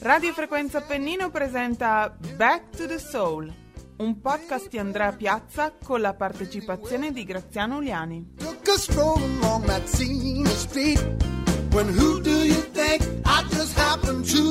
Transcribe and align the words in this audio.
Radio 0.00 0.32
Frequenza 0.32 0.78
Appennino 0.78 1.30
presenta 1.30 2.12
Back 2.36 2.76
to 2.76 2.86
the 2.86 2.98
Soul, 2.98 3.52
un 3.98 4.20
podcast 4.20 4.68
di 4.68 4.78
Andrea 4.78 5.12
Piazza 5.12 5.72
con 5.80 6.00
la 6.00 6.14
partecipazione 6.14 7.12
di 7.12 7.22
Graziano 7.22 7.76
Uliani. 7.76 8.34
When 11.70 11.88
who 11.88 12.20
do 12.20 12.30
you 12.30 12.60
think 12.72 13.02
I 13.24 13.44
just 13.50 13.78
happened 13.78 14.24
to 14.32 14.47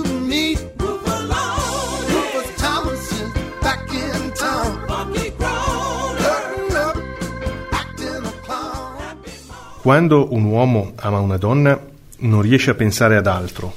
Quando 9.87 10.33
un 10.33 10.43
uomo 10.43 10.91
ama 10.97 11.19
una 11.19 11.37
donna, 11.37 11.79
non 12.17 12.41
riesce 12.41 12.71
a 12.71 12.73
pensare 12.73 13.15
ad 13.15 13.25
altro. 13.25 13.73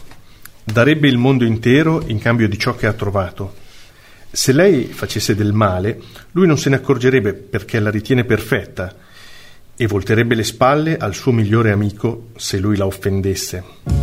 Darebbe 0.64 1.06
il 1.06 1.18
mondo 1.18 1.44
intero 1.44 2.02
in 2.04 2.18
cambio 2.18 2.48
di 2.48 2.58
ciò 2.58 2.74
che 2.74 2.88
ha 2.88 2.92
trovato. 2.94 3.54
Se 4.28 4.50
lei 4.50 4.86
facesse 4.86 5.36
del 5.36 5.52
male, 5.52 6.00
lui 6.32 6.48
non 6.48 6.58
se 6.58 6.68
ne 6.68 6.74
accorgerebbe 6.74 7.32
perché 7.34 7.78
la 7.78 7.90
ritiene 7.90 8.24
perfetta 8.24 8.92
e 9.76 9.86
volterebbe 9.86 10.34
le 10.34 10.42
spalle 10.42 10.96
al 10.96 11.14
suo 11.14 11.30
migliore 11.30 11.70
amico 11.70 12.30
se 12.34 12.58
lui 12.58 12.76
la 12.76 12.86
offendesse. 12.86 13.99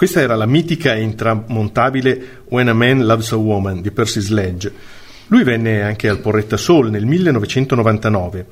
Questa 0.00 0.22
era 0.22 0.34
la 0.34 0.46
mitica 0.46 0.94
e 0.94 1.02
intramontabile 1.02 2.44
When 2.48 2.68
a 2.68 2.72
Man 2.72 3.04
Loves 3.04 3.32
a 3.32 3.36
Woman 3.36 3.82
di 3.82 3.90
Percy 3.90 4.22
Sledge. 4.22 4.72
Lui 5.26 5.44
venne 5.44 5.82
anche 5.82 6.08
al 6.08 6.20
Porretta 6.20 6.56
Soul 6.56 6.88
nel 6.88 7.04
1999. 7.04 8.46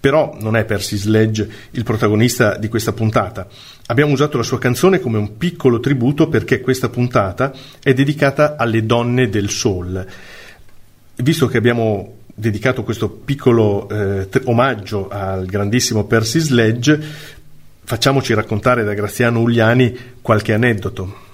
Però 0.00 0.34
non 0.40 0.56
è 0.56 0.64
Percy 0.64 0.96
Sledge 0.96 1.46
il 1.72 1.82
protagonista 1.82 2.56
di 2.56 2.68
questa 2.68 2.94
puntata. 2.94 3.46
Abbiamo 3.88 4.12
usato 4.12 4.38
la 4.38 4.42
sua 4.42 4.58
canzone 4.58 4.98
come 4.98 5.18
un 5.18 5.36
piccolo 5.36 5.78
tributo 5.78 6.26
perché 6.30 6.62
questa 6.62 6.88
puntata 6.88 7.52
è 7.82 7.92
dedicata 7.92 8.56
alle 8.56 8.86
donne 8.86 9.28
del 9.28 9.50
soul. 9.50 10.06
Visto 11.16 11.48
che 11.48 11.58
abbiamo 11.58 12.14
dedicato 12.38 12.82
questo 12.82 13.08
piccolo 13.08 13.88
eh, 13.88 14.28
t- 14.28 14.42
omaggio 14.44 15.08
al 15.08 15.46
grandissimo 15.46 16.04
Percy 16.04 16.38
Sledge, 16.38 17.00
facciamoci 17.86 18.34
raccontare 18.34 18.82
da 18.82 18.94
Graziano 18.94 19.40
Ugliani 19.40 19.96
qualche 20.20 20.52
aneddoto. 20.52 21.24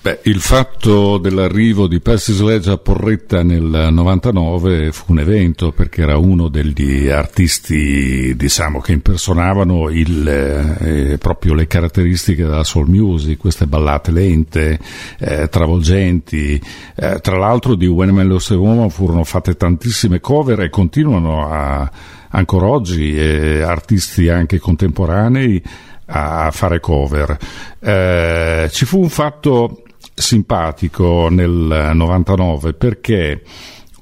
Beh, 0.00 0.18
il 0.24 0.40
fatto 0.40 1.18
dell'arrivo 1.18 1.86
di 1.86 2.00
Percy 2.00 2.32
Sledge 2.32 2.72
a 2.72 2.76
Porretta 2.76 3.44
nel 3.44 3.88
99 3.92 4.90
fu 4.90 5.12
un 5.12 5.20
evento 5.20 5.70
perché 5.70 6.02
era 6.02 6.16
uno 6.16 6.48
degli 6.48 7.06
artisti, 7.08 8.34
diciamo, 8.34 8.80
che 8.80 8.90
impersonavano 8.90 9.90
il, 9.90 10.26
eh, 10.26 11.18
proprio 11.18 11.54
le 11.54 11.68
caratteristiche 11.68 12.42
della 12.42 12.64
soul 12.64 12.88
music, 12.88 13.38
queste 13.38 13.66
ballate 13.66 14.10
lente, 14.10 14.80
eh, 15.20 15.46
travolgenti. 15.48 16.60
Eh, 16.96 17.20
tra 17.20 17.38
l'altro 17.38 17.76
di 17.76 17.86
When 17.86 18.10
Man 18.10 18.26
Loves 18.26 18.50
a 18.50 18.56
Woman 18.56 18.90
furono 18.90 19.22
fatte 19.22 19.54
tantissime 19.54 20.18
cover 20.18 20.62
e 20.62 20.70
continuano 20.70 21.48
a, 21.48 21.88
ancora 22.32 22.66
oggi 22.66 23.16
eh, 23.16 23.62
artisti 23.62 24.28
anche 24.28 24.58
contemporanei 24.58 25.62
a 26.06 26.50
fare 26.50 26.80
cover. 26.80 27.36
Eh, 27.80 28.68
ci 28.70 28.84
fu 28.84 29.00
un 29.00 29.08
fatto 29.08 29.82
simpatico 30.14 31.28
nel 31.30 31.92
99 31.94 32.74
perché 32.74 33.42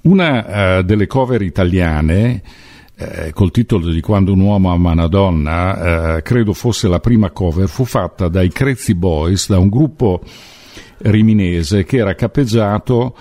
una 0.02 0.78
eh, 0.78 0.84
delle 0.84 1.06
cover 1.06 1.42
italiane 1.42 2.42
eh, 2.96 3.32
col 3.32 3.50
titolo 3.50 3.90
di 3.90 4.00
Quando 4.00 4.32
un 4.32 4.40
uomo 4.40 4.72
ama 4.72 4.92
una 4.92 5.06
donna, 5.06 6.16
eh, 6.16 6.22
credo 6.22 6.52
fosse 6.52 6.88
la 6.88 7.00
prima 7.00 7.30
cover, 7.30 7.68
fu 7.68 7.84
fatta 7.84 8.28
dai 8.28 8.50
Crazy 8.50 8.94
Boys, 8.94 9.48
da 9.48 9.58
un 9.58 9.68
gruppo 9.68 10.22
riminese 10.98 11.84
che 11.84 11.96
era 11.96 12.14
capeggiato 12.14 13.14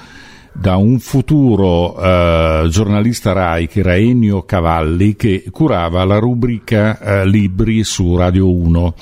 da 0.52 0.76
un 0.76 1.00
futuro 1.00 2.00
eh, 2.00 2.68
giornalista 2.70 3.34
RAI 3.34 3.68
che 3.68 3.80
era 3.80 3.96
Ennio 3.96 4.44
Cavalli 4.44 5.16
che 5.16 5.46
curava 5.52 6.04
la 6.04 6.20
rubrica 6.20 7.00
eh, 7.00 7.26
Libri 7.26 7.84
su 7.84 8.16
Radio 8.16 8.52
1 8.52 8.94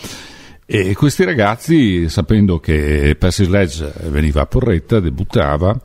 e 0.70 0.94
questi 0.96 1.24
ragazzi 1.24 2.10
sapendo 2.10 2.60
che 2.60 3.16
Percy 3.18 3.46
Sledge 3.46 3.90
veniva 4.10 4.42
a 4.42 4.46
Porretta, 4.48 5.00
debuttava 5.00 5.80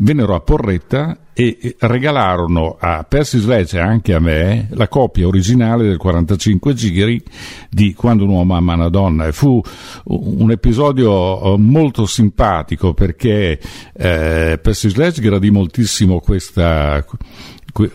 vennero 0.00 0.34
a 0.34 0.40
Porretta 0.40 1.16
e 1.32 1.76
regalarono 1.78 2.76
a 2.78 3.04
Percy 3.04 3.38
Sledge 3.38 3.78
e 3.78 3.80
anche 3.80 4.12
a 4.12 4.18
me 4.18 4.68
la 4.72 4.88
copia 4.88 5.26
originale 5.26 5.84
del 5.84 5.96
45 5.96 6.74
giri 6.74 7.22
di 7.70 7.94
Quando 7.94 8.24
un 8.24 8.30
uomo 8.30 8.56
ama 8.56 8.74
una 8.74 8.88
donna. 8.88 9.26
E 9.26 9.32
fu 9.32 9.60
un 10.04 10.50
episodio 10.50 11.54
eh, 11.54 11.58
molto 11.58 12.06
simpatico 12.06 12.92
perché 12.92 13.58
eh, 13.92 14.58
Percy 14.60 14.90
Sledge 14.90 15.20
gradì 15.20 15.50
moltissimo 15.50 16.20
questa 16.20 17.04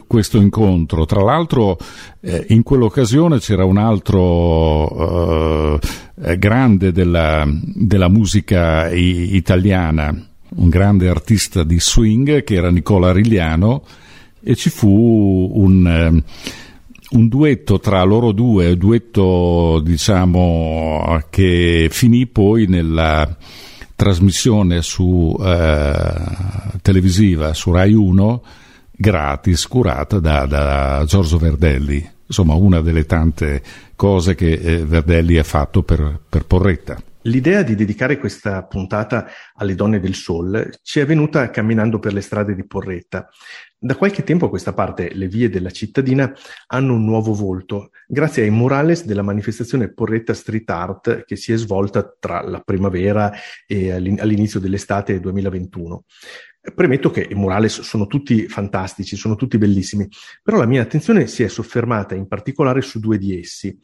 questo 0.07 0.37
incontro. 0.37 1.05
Tra 1.05 1.21
l'altro 1.21 1.77
eh, 2.21 2.45
in 2.49 2.63
quell'occasione 2.63 3.39
c'era 3.39 3.65
un 3.65 3.77
altro 3.77 5.79
eh, 6.21 6.37
grande 6.37 6.91
della, 6.91 7.45
della 7.47 8.07
musica 8.07 8.91
i- 8.91 9.35
italiana, 9.35 10.15
un 10.55 10.69
grande 10.69 11.09
artista 11.09 11.63
di 11.63 11.79
swing 11.79 12.43
che 12.43 12.55
era 12.55 12.69
Nicola 12.69 13.11
Rigliano 13.11 13.83
e 14.41 14.55
ci 14.55 14.69
fu 14.69 15.51
un, 15.53 15.87
eh, 15.87 16.23
un 17.11 17.27
duetto 17.27 17.79
tra 17.79 18.03
loro 18.03 18.31
due, 18.31 18.71
un 18.71 18.77
duetto 18.77 19.81
diciamo 19.83 21.21
che 21.29 21.87
finì 21.89 22.27
poi 22.27 22.67
nella 22.67 23.35
trasmissione 23.95 24.81
su 24.81 25.35
eh, 25.39 26.03
televisiva 26.81 27.53
su 27.53 27.71
Rai 27.71 27.93
1 27.93 28.41
gratis 28.95 29.67
curata 29.67 30.19
da, 30.19 30.45
da 30.45 31.03
Giorgio 31.05 31.37
Verdelli 31.37 32.11
insomma 32.25 32.53
una 32.53 32.81
delle 32.81 33.05
tante 33.05 33.61
cose 33.95 34.35
che 34.35 34.51
eh, 34.53 34.85
Verdelli 34.85 35.37
ha 35.37 35.43
fatto 35.43 35.83
per, 35.83 36.19
per 36.29 36.45
Porretta 36.45 37.01
L'idea 37.25 37.63
di 37.63 37.75
dedicare 37.75 38.17
questa 38.17 38.63
puntata 38.63 39.27
alle 39.55 39.75
donne 39.75 40.01
del 40.01 40.13
Sol 40.13 40.69
ci 40.81 40.99
è 40.99 41.05
venuta 41.05 41.49
camminando 41.51 41.97
per 41.97 42.11
le 42.11 42.19
strade 42.19 42.53
di 42.53 42.65
Porretta. 42.65 43.29
Da 43.77 43.95
qualche 43.95 44.23
tempo 44.23 44.45
a 44.45 44.49
questa 44.49 44.73
parte 44.73 45.13
le 45.13 45.27
vie 45.27 45.49
della 45.49 45.69
cittadina 45.69 46.33
hanno 46.67 46.93
un 46.93 47.05
nuovo 47.05 47.33
volto, 47.33 47.91
grazie 48.07 48.43
ai 48.43 48.49
murales 48.49 49.05
della 49.05 49.21
manifestazione 49.21 49.93
Porretta 49.93 50.33
Street 50.33 50.69
Art 50.69 51.23
che 51.23 51.35
si 51.37 51.53
è 51.53 51.57
svolta 51.57 52.13
tra 52.19 52.41
la 52.41 52.59
primavera 52.59 53.31
e 53.65 53.91
all'inizio 53.91 54.59
dell'estate 54.59 55.21
2021. 55.21 56.03
Premetto 56.73 57.09
che 57.11 57.27
i 57.29 57.35
murales 57.35 57.81
sono 57.81 58.07
tutti 58.07 58.47
fantastici, 58.47 59.15
sono 59.15 59.35
tutti 59.35 59.57
bellissimi, 59.57 60.07
però 60.41 60.57
la 60.57 60.65
mia 60.65 60.81
attenzione 60.81 61.27
si 61.27 61.43
è 61.43 61.47
soffermata 61.47 62.15
in 62.15 62.27
particolare 62.27 62.81
su 62.81 62.99
due 62.99 63.17
di 63.17 63.37
essi 63.37 63.77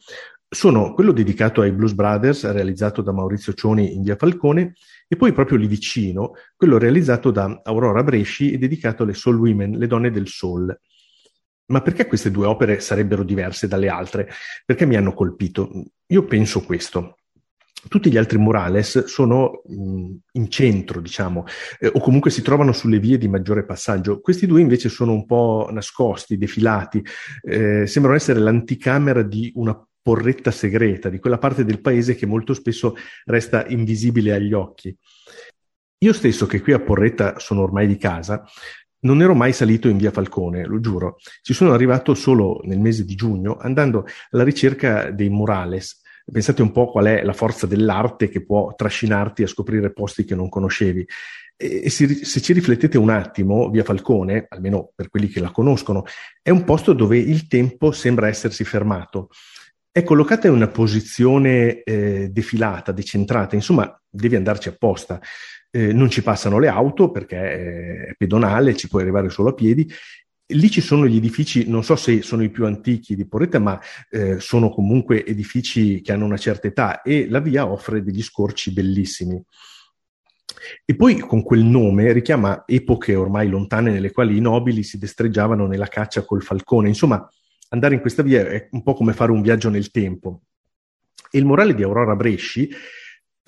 sono 0.52 0.94
quello 0.94 1.12
dedicato 1.12 1.60
ai 1.60 1.70
Blues 1.70 1.92
Brothers, 1.92 2.50
realizzato 2.50 3.02
da 3.02 3.12
Maurizio 3.12 3.52
Cioni 3.52 3.94
in 3.94 4.02
via 4.02 4.16
Falcone, 4.16 4.74
e 5.06 5.14
poi 5.14 5.32
proprio 5.32 5.56
lì 5.56 5.68
vicino, 5.68 6.32
quello 6.56 6.76
realizzato 6.76 7.30
da 7.30 7.60
Aurora 7.62 8.02
Bresci 8.02 8.50
e 8.50 8.58
dedicato 8.58 9.04
alle 9.04 9.14
Soul 9.14 9.38
Women, 9.38 9.78
le 9.78 9.86
donne 9.86 10.10
del 10.10 10.26
soul. 10.26 10.76
Ma 11.66 11.82
perché 11.82 12.06
queste 12.06 12.32
due 12.32 12.46
opere 12.46 12.80
sarebbero 12.80 13.22
diverse 13.22 13.68
dalle 13.68 13.88
altre? 13.88 14.28
Perché 14.66 14.86
mi 14.86 14.96
hanno 14.96 15.14
colpito? 15.14 15.70
Io 16.06 16.24
penso 16.24 16.64
questo. 16.64 17.19
Tutti 17.88 18.10
gli 18.10 18.16
altri 18.16 18.38
murales 18.38 19.04
sono 19.04 19.62
mh, 19.66 20.14
in 20.32 20.50
centro, 20.50 21.00
diciamo, 21.00 21.44
eh, 21.78 21.90
o 21.92 22.00
comunque 22.00 22.30
si 22.30 22.42
trovano 22.42 22.72
sulle 22.72 22.98
vie 22.98 23.18
di 23.18 23.28
maggiore 23.28 23.64
passaggio. 23.64 24.20
Questi 24.20 24.46
due 24.46 24.60
invece 24.60 24.88
sono 24.88 25.12
un 25.12 25.24
po' 25.26 25.68
nascosti, 25.72 26.36
defilati, 26.36 27.02
eh, 27.42 27.86
sembrano 27.86 28.16
essere 28.16 28.40
l'anticamera 28.40 29.22
di 29.22 29.50
una 29.54 29.82
porretta 30.02 30.50
segreta, 30.50 31.08
di 31.08 31.18
quella 31.18 31.38
parte 31.38 31.64
del 31.64 31.80
paese 31.80 32.14
che 32.14 32.26
molto 32.26 32.54
spesso 32.54 32.94
resta 33.24 33.66
invisibile 33.66 34.32
agli 34.32 34.52
occhi. 34.52 34.96
Io 36.02 36.12
stesso, 36.14 36.46
che 36.46 36.60
qui 36.62 36.72
a 36.72 36.80
Porretta 36.80 37.38
sono 37.38 37.60
ormai 37.60 37.86
di 37.86 37.98
casa, 37.98 38.42
non 39.00 39.20
ero 39.22 39.34
mai 39.34 39.52
salito 39.52 39.88
in 39.88 39.98
via 39.98 40.10
Falcone, 40.10 40.64
lo 40.66 40.80
giuro. 40.80 41.16
Ci 41.42 41.52
sono 41.52 41.72
arrivato 41.72 42.14
solo 42.14 42.60
nel 42.64 42.78
mese 42.78 43.04
di 43.04 43.14
giugno 43.14 43.56
andando 43.58 44.06
alla 44.30 44.44
ricerca 44.44 45.10
dei 45.10 45.28
murales. 45.28 46.00
Pensate 46.30 46.62
un 46.62 46.72
po' 46.72 46.90
qual 46.90 47.06
è 47.06 47.22
la 47.22 47.32
forza 47.32 47.66
dell'arte 47.66 48.28
che 48.28 48.44
può 48.44 48.74
trascinarti 48.74 49.42
a 49.42 49.46
scoprire 49.46 49.92
posti 49.92 50.24
che 50.24 50.34
non 50.34 50.48
conoscevi. 50.48 51.06
E 51.56 51.90
se, 51.90 52.24
se 52.24 52.40
ci 52.40 52.52
riflettete 52.52 52.96
un 52.96 53.10
attimo, 53.10 53.68
via 53.68 53.84
Falcone, 53.84 54.46
almeno 54.48 54.92
per 54.94 55.10
quelli 55.10 55.28
che 55.28 55.40
la 55.40 55.50
conoscono, 55.50 56.04
è 56.40 56.50
un 56.50 56.64
posto 56.64 56.92
dove 56.92 57.18
il 57.18 57.46
tempo 57.46 57.92
sembra 57.92 58.28
essersi 58.28 58.64
fermato 58.64 59.28
è 59.92 60.04
collocata 60.04 60.46
in 60.46 60.54
una 60.54 60.68
posizione 60.68 61.82
eh, 61.82 62.28
defilata, 62.30 62.92
decentrata, 62.92 63.56
insomma 63.56 64.00
devi 64.08 64.36
andarci 64.36 64.68
apposta. 64.68 65.20
Eh, 65.68 65.92
non 65.92 66.10
ci 66.10 66.22
passano 66.22 66.58
le 66.58 66.68
auto 66.68 67.10
perché 67.10 68.06
è 68.06 68.14
pedonale, 68.16 68.76
ci 68.76 68.88
puoi 68.88 69.02
arrivare 69.02 69.30
solo 69.30 69.50
a 69.50 69.54
piedi. 69.54 69.90
Lì 70.52 70.70
ci 70.70 70.80
sono 70.80 71.06
gli 71.06 71.16
edifici, 71.16 71.68
non 71.68 71.84
so 71.84 71.96
se 71.96 72.22
sono 72.22 72.42
i 72.42 72.50
più 72.50 72.66
antichi 72.66 73.14
di 73.14 73.26
Porretta, 73.26 73.58
ma 73.58 73.80
eh, 74.10 74.40
sono 74.40 74.70
comunque 74.70 75.24
edifici 75.24 76.00
che 76.00 76.12
hanno 76.12 76.24
una 76.24 76.36
certa 76.36 76.66
età 76.66 77.02
e 77.02 77.28
la 77.28 77.40
via 77.40 77.70
offre 77.70 78.02
degli 78.02 78.22
scorci 78.22 78.72
bellissimi. 78.72 79.42
E 80.84 80.94
poi 80.94 81.18
con 81.18 81.42
quel 81.42 81.62
nome 81.64 82.12
richiama 82.12 82.64
epoche 82.66 83.14
ormai 83.14 83.48
lontane 83.48 83.90
nelle 83.90 84.10
quali 84.10 84.36
i 84.36 84.40
nobili 84.40 84.82
si 84.82 84.98
destreggiavano 84.98 85.66
nella 85.66 85.86
caccia 85.86 86.24
col 86.24 86.42
falcone. 86.42 86.88
Insomma, 86.88 87.28
andare 87.70 87.94
in 87.94 88.00
questa 88.00 88.22
via 88.22 88.46
è 88.46 88.68
un 88.72 88.82
po' 88.82 88.94
come 88.94 89.12
fare 89.12 89.30
un 89.32 89.42
viaggio 89.42 89.70
nel 89.70 89.90
tempo. 89.90 90.42
E 91.30 91.38
il 91.38 91.44
morale 91.44 91.74
di 91.74 91.82
Aurora 91.82 92.16
Bresci 92.16 92.68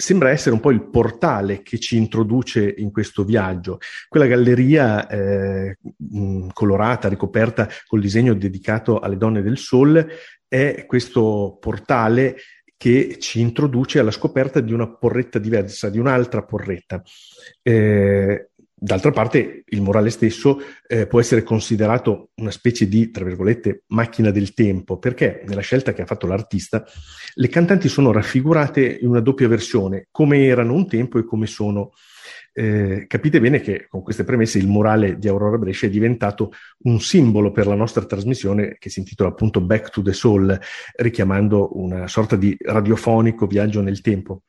sembra 0.03 0.31
essere 0.31 0.53
un 0.53 0.61
po' 0.61 0.73
il 0.73 0.83
portale 0.83 1.63
che 1.63 1.79
ci 1.79 1.97
introduce 1.97 2.75
in 2.79 2.91
questo 2.91 3.23
viaggio. 3.23 3.79
Quella 4.09 4.27
galleria 4.27 5.07
eh, 5.07 5.79
colorata, 6.53 7.09
ricoperta 7.09 7.69
col 7.87 8.01
disegno 8.01 8.35
dedicato 8.35 8.99
alle 8.99 9.17
donne 9.17 9.43
del 9.43 9.59
Sol, 9.59 10.05
è 10.49 10.87
questo 10.87 11.57
portale 11.61 12.35
che 12.77 13.19
ci 13.21 13.39
introduce 13.39 14.01
alla 14.01 14.11
scoperta 14.11 14.59
di 14.59 14.73
una 14.73 14.93
porretta 14.93 15.39
diversa, 15.39 15.89
di 15.89 16.01
un'altra 16.01 16.43
porretta. 16.43 17.01
Eh, 17.63 18.51
D'altra 18.85 19.13
parte, 19.13 19.63
il 19.65 19.81
morale 19.81 20.11
stesso 20.11 20.61
eh, 20.89 21.07
può 21.07 21.21
essere 21.21 21.45
considerato 21.45 22.31
una 22.41 22.51
specie 22.51 22.89
di, 22.89 23.13
tra 23.13 23.25
virgolette, 23.25 23.85
macchina 23.91 24.33
del 24.33 24.55
tempo, 24.55 24.99
perché 24.99 25.45
nella 25.47 25.61
scelta 25.61 25.93
che 25.93 26.03
ha 26.03 26.05
fatto 26.05 26.27
l'artista, 26.27 26.85
le 27.35 27.49
cantanti 27.49 27.89
sono 27.89 28.11
raffigurate 28.11 28.99
in 29.01 29.07
una 29.07 29.21
doppia 29.21 29.47
versione, 29.47 30.09
come 30.11 30.47
erano 30.47 30.75
un 30.75 30.89
tempo 30.89 31.21
e 31.21 31.25
come 31.25 31.47
sono. 31.47 31.93
Eh, 32.53 33.05
capite 33.07 33.41
bene 33.41 33.61
che 33.61 33.87
con 33.89 34.03
queste 34.03 34.25
premesse 34.25 34.59
il 34.59 34.67
morale 34.67 35.17
di 35.17 35.29
Aurora 35.29 35.59
Brescia 35.59 35.87
è 35.87 35.89
diventato 35.89 36.51
un 36.79 37.01
simbolo 37.01 37.53
per 37.53 37.69
la 37.69 37.77
nostra 37.77 38.05
trasmissione 38.05 38.79
che 38.81 38.91
si 38.91 38.99
intitola 38.99 39.29
appunto 39.29 39.61
Back 39.61 39.91
to 39.91 40.03
the 40.03 40.13
Soul, 40.13 40.59
richiamando 40.97 41.79
una 41.79 42.09
sorta 42.09 42.35
di 42.35 42.57
radiofonico 42.59 43.47
viaggio 43.47 43.81
nel 43.81 44.01
tempo. 44.01 44.43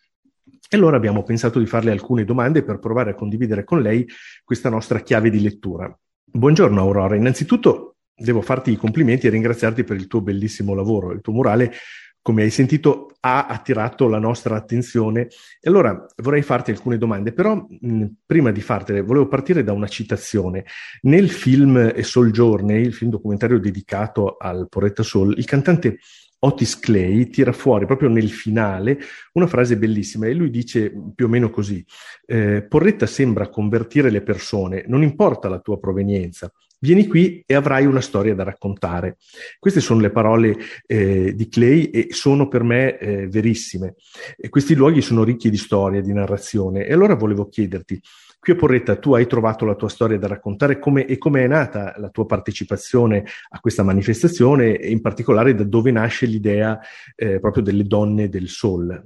E 0.69 0.77
allora 0.77 0.97
abbiamo 0.97 1.23
pensato 1.23 1.59
di 1.59 1.65
farle 1.65 1.91
alcune 1.91 2.25
domande 2.25 2.63
per 2.63 2.79
provare 2.79 3.11
a 3.11 3.15
condividere 3.15 3.63
con 3.63 3.81
lei 3.81 4.07
questa 4.43 4.69
nostra 4.69 5.01
chiave 5.01 5.29
di 5.29 5.41
lettura. 5.41 5.95
Buongiorno 6.25 6.79
Aurora, 6.79 7.15
innanzitutto 7.15 7.97
devo 8.15 8.41
farti 8.41 8.71
i 8.71 8.77
complimenti 8.77 9.27
e 9.27 9.29
ringraziarti 9.29 9.83
per 9.83 9.97
il 9.97 10.07
tuo 10.07 10.21
bellissimo 10.21 10.73
lavoro. 10.73 11.11
Il 11.11 11.21
tuo 11.21 11.33
murale, 11.33 11.73
come 12.21 12.43
hai 12.43 12.49
sentito, 12.49 13.11
ha 13.19 13.47
attirato 13.47 14.07
la 14.07 14.17
nostra 14.17 14.55
attenzione. 14.55 15.27
E 15.59 15.69
allora 15.69 16.05
vorrei 16.17 16.41
farti 16.41 16.71
alcune 16.71 16.97
domande, 16.97 17.33
però 17.33 17.55
mh, 17.55 18.05
prima 18.25 18.51
di 18.51 18.61
fartele 18.61 19.01
volevo 19.01 19.27
partire 19.27 19.63
da 19.63 19.73
una 19.73 19.87
citazione. 19.87 20.65
Nel 21.01 21.29
film 21.29 21.75
A 21.75 22.03
Soul 22.03 22.31
Journey, 22.31 22.81
il 22.81 22.93
film 22.93 23.11
documentario 23.11 23.59
dedicato 23.59 24.37
al 24.37 24.67
Porretta 24.69 25.03
Soul, 25.03 25.37
il 25.37 25.45
cantante 25.45 25.99
Otis 26.45 26.79
Clay 26.79 27.29
tira 27.29 27.51
fuori 27.51 27.85
proprio 27.85 28.09
nel 28.09 28.29
finale 28.29 28.99
una 29.33 29.47
frase 29.47 29.77
bellissima 29.77 30.27
e 30.27 30.33
lui 30.33 30.49
dice 30.49 30.93
più 31.15 31.25
o 31.25 31.29
meno 31.29 31.49
così, 31.49 31.83
eh, 32.25 32.65
Porretta 32.67 33.05
sembra 33.05 33.49
convertire 33.49 34.09
le 34.09 34.21
persone, 34.21 34.83
non 34.87 35.03
importa 35.03 35.47
la 35.47 35.59
tua 35.59 35.79
provenienza, 35.79 36.51
vieni 36.79 37.07
qui 37.07 37.41
e 37.45 37.53
avrai 37.53 37.85
una 37.85 38.01
storia 38.01 38.35
da 38.35 38.43
raccontare. 38.43 39.17
Queste 39.57 39.79
sono 39.79 40.01
le 40.01 40.11
parole 40.11 40.57
eh, 40.85 41.33
di 41.33 41.47
Clay 41.47 41.85
e 41.85 42.07
sono 42.11 42.49
per 42.49 42.63
me 42.63 42.97
eh, 42.97 43.27
verissime. 43.27 43.95
E 44.35 44.49
questi 44.49 44.75
luoghi 44.75 45.01
sono 45.01 45.23
ricchi 45.23 45.49
di 45.49 45.57
storia, 45.57 46.01
di 46.01 46.11
narrazione 46.11 46.85
e 46.85 46.91
allora 46.91 47.15
volevo 47.15 47.47
chiederti, 47.47 48.01
Qui 48.43 48.51
a 48.51 48.55
Porretta 48.57 48.97
tu 48.97 49.13
hai 49.13 49.25
trovato 49.25 49.63
la 49.63 49.73
tua 49.73 49.87
storia 49.87 50.17
da 50.17 50.27
raccontare 50.27 50.77
come, 50.77 51.05
e 51.05 51.17
come 51.17 51.45
è 51.45 51.47
nata 51.47 51.93
la 51.95 52.09
tua 52.09 52.25
partecipazione 52.25 53.23
a 53.51 53.61
questa 53.61 53.83
manifestazione 53.83 54.77
e 54.77 54.91
in 54.91 54.99
particolare 54.99 55.55
da 55.55 55.63
dove 55.63 55.91
nasce 55.91 56.25
l'idea 56.25 56.77
eh, 57.15 57.39
proprio 57.39 57.63
delle 57.63 57.85
donne 57.85 58.27
del 58.27 58.49
Sol. 58.49 59.01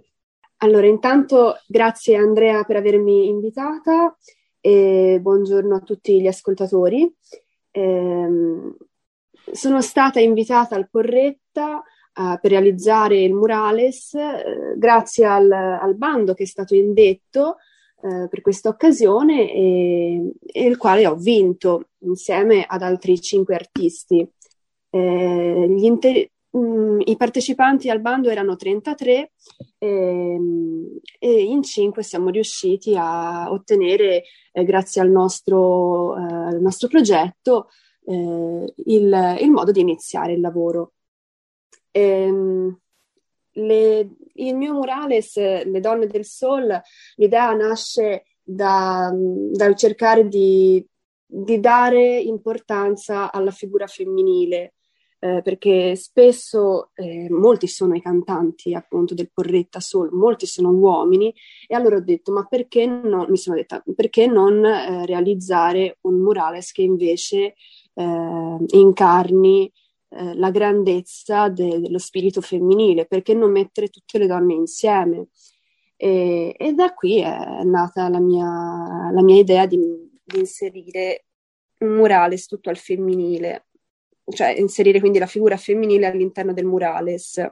Allora, 0.57 0.87
intanto 0.87 1.61
grazie 1.67 2.15
Andrea 2.15 2.63
per 2.63 2.77
avermi 2.77 3.27
invitata 3.27 4.17
e 4.59 5.19
buongiorno 5.21 5.75
a 5.75 5.81
tutti 5.81 6.19
gli 6.19 6.25
ascoltatori. 6.25 7.07
Eh, 7.69 8.27
sono 9.51 9.81
stata 9.83 10.19
invitata 10.19 10.73
al 10.73 10.89
Porretta 10.89 11.75
uh, 11.75 12.39
per 12.41 12.49
realizzare 12.49 13.21
il 13.21 13.35
murales 13.35 14.15
eh, 14.15 14.73
grazie 14.77 15.25
al, 15.25 15.51
al, 15.51 15.95
bando 15.95 16.33
che 16.33 16.41
è 16.41 16.47
stato 16.47 16.73
indetto 16.73 17.57
eh, 18.01 18.27
per 18.29 18.41
questa 18.41 18.69
occasione 18.69 19.51
e, 19.51 20.31
e, 20.45 20.65
il 20.65 20.77
quale 20.77 21.07
ho 21.07 21.15
vinto 21.15 21.89
insieme 21.99 22.63
ad 22.67 22.81
altri 22.81 23.19
cinque 23.19 23.55
artisti. 23.55 24.27
Eh, 24.89 25.75
inter- 25.79 26.29
mh, 26.51 26.59
mm, 26.59 26.99
I 27.05 27.15
partecipanti 27.17 27.89
al 27.89 28.01
bando 28.01 28.29
erano 28.29 28.55
33 28.55 29.31
ehm, 29.79 30.99
e 31.19 31.43
in 31.43 31.63
cinque 31.63 32.03
siamo 32.03 32.29
riusciti 32.29 32.95
a 32.95 33.51
ottenere, 33.51 34.23
eh, 34.51 34.63
grazie 34.63 35.01
al 35.01 35.09
nostro, 35.09 36.15
eh, 36.17 36.21
al 36.21 36.61
nostro 36.61 36.87
progetto, 36.87 37.69
eh, 38.05 38.73
il, 38.85 39.37
il, 39.41 39.51
modo 39.51 39.71
di 39.71 39.81
iniziare 39.81 40.33
il 40.33 40.41
lavoro. 40.41 40.93
Ehm, 41.91 42.77
le, 43.53 44.09
il 44.37 44.55
mio 44.55 44.73
murales, 44.73 45.35
Le 45.35 45.79
donne 45.79 46.07
del 46.07 46.25
sol, 46.25 46.81
l'idea 47.15 47.53
nasce 47.53 48.25
da, 48.41 49.11
dal 49.13 49.75
cercare 49.75 50.27
di, 50.27 50.85
di 51.25 51.59
dare 51.59 52.19
importanza 52.19 53.31
alla 53.31 53.51
figura 53.51 53.87
femminile, 53.87 54.75
eh, 55.19 55.41
perché 55.41 55.95
spesso 55.95 56.91
eh, 56.93 57.27
molti 57.29 57.67
sono 57.67 57.95
i 57.95 58.01
cantanti 58.01 58.73
appunto 58.73 59.13
del 59.13 59.31
Porretta 59.33 59.79
Soul, 59.79 60.11
molti 60.13 60.45
sono 60.45 60.69
uomini 60.69 61.33
e 61.65 61.75
allora 61.75 61.97
ho 61.97 62.01
detto 62.01 62.31
ma 62.31 62.45
perché 62.45 62.85
non, 62.85 63.25
mi 63.29 63.37
sono 63.37 63.55
detta, 63.55 63.83
perché 63.95 64.27
non 64.27 64.63
eh, 64.63 65.05
realizzare 65.05 65.97
un 66.01 66.21
murales 66.21 66.71
che 66.71 66.83
invece 66.83 67.55
eh, 67.93 68.57
incarni 68.67 69.71
eh, 70.09 70.35
la 70.35 70.51
grandezza 70.51 71.49
de- 71.49 71.79
dello 71.79 71.97
spirito 71.99 72.41
femminile, 72.41 73.05
perché 73.05 73.33
non 73.33 73.51
mettere 73.51 73.89
tutte 73.89 74.17
le 74.17 74.27
donne 74.27 74.53
insieme? 74.53 75.27
E, 75.95 76.55
e 76.57 76.73
da 76.73 76.93
qui 76.93 77.19
è 77.21 77.63
nata 77.63 78.07
la 78.09 78.19
mia, 78.19 79.11
la 79.11 79.23
mia 79.23 79.39
idea 79.39 79.65
di, 79.65 79.79
di 80.23 80.39
inserire 80.39 81.25
un 81.79 81.95
murales 81.95 82.47
tutto 82.47 82.69
al 82.69 82.77
femminile, 82.77 83.67
cioè 84.25 84.49
inserire 84.59 84.99
quindi 84.99 85.19
la 85.19 85.25
figura 85.25 85.57
femminile 85.57 86.05
all'interno 86.07 86.53
del 86.53 86.65
murales. 86.65 87.43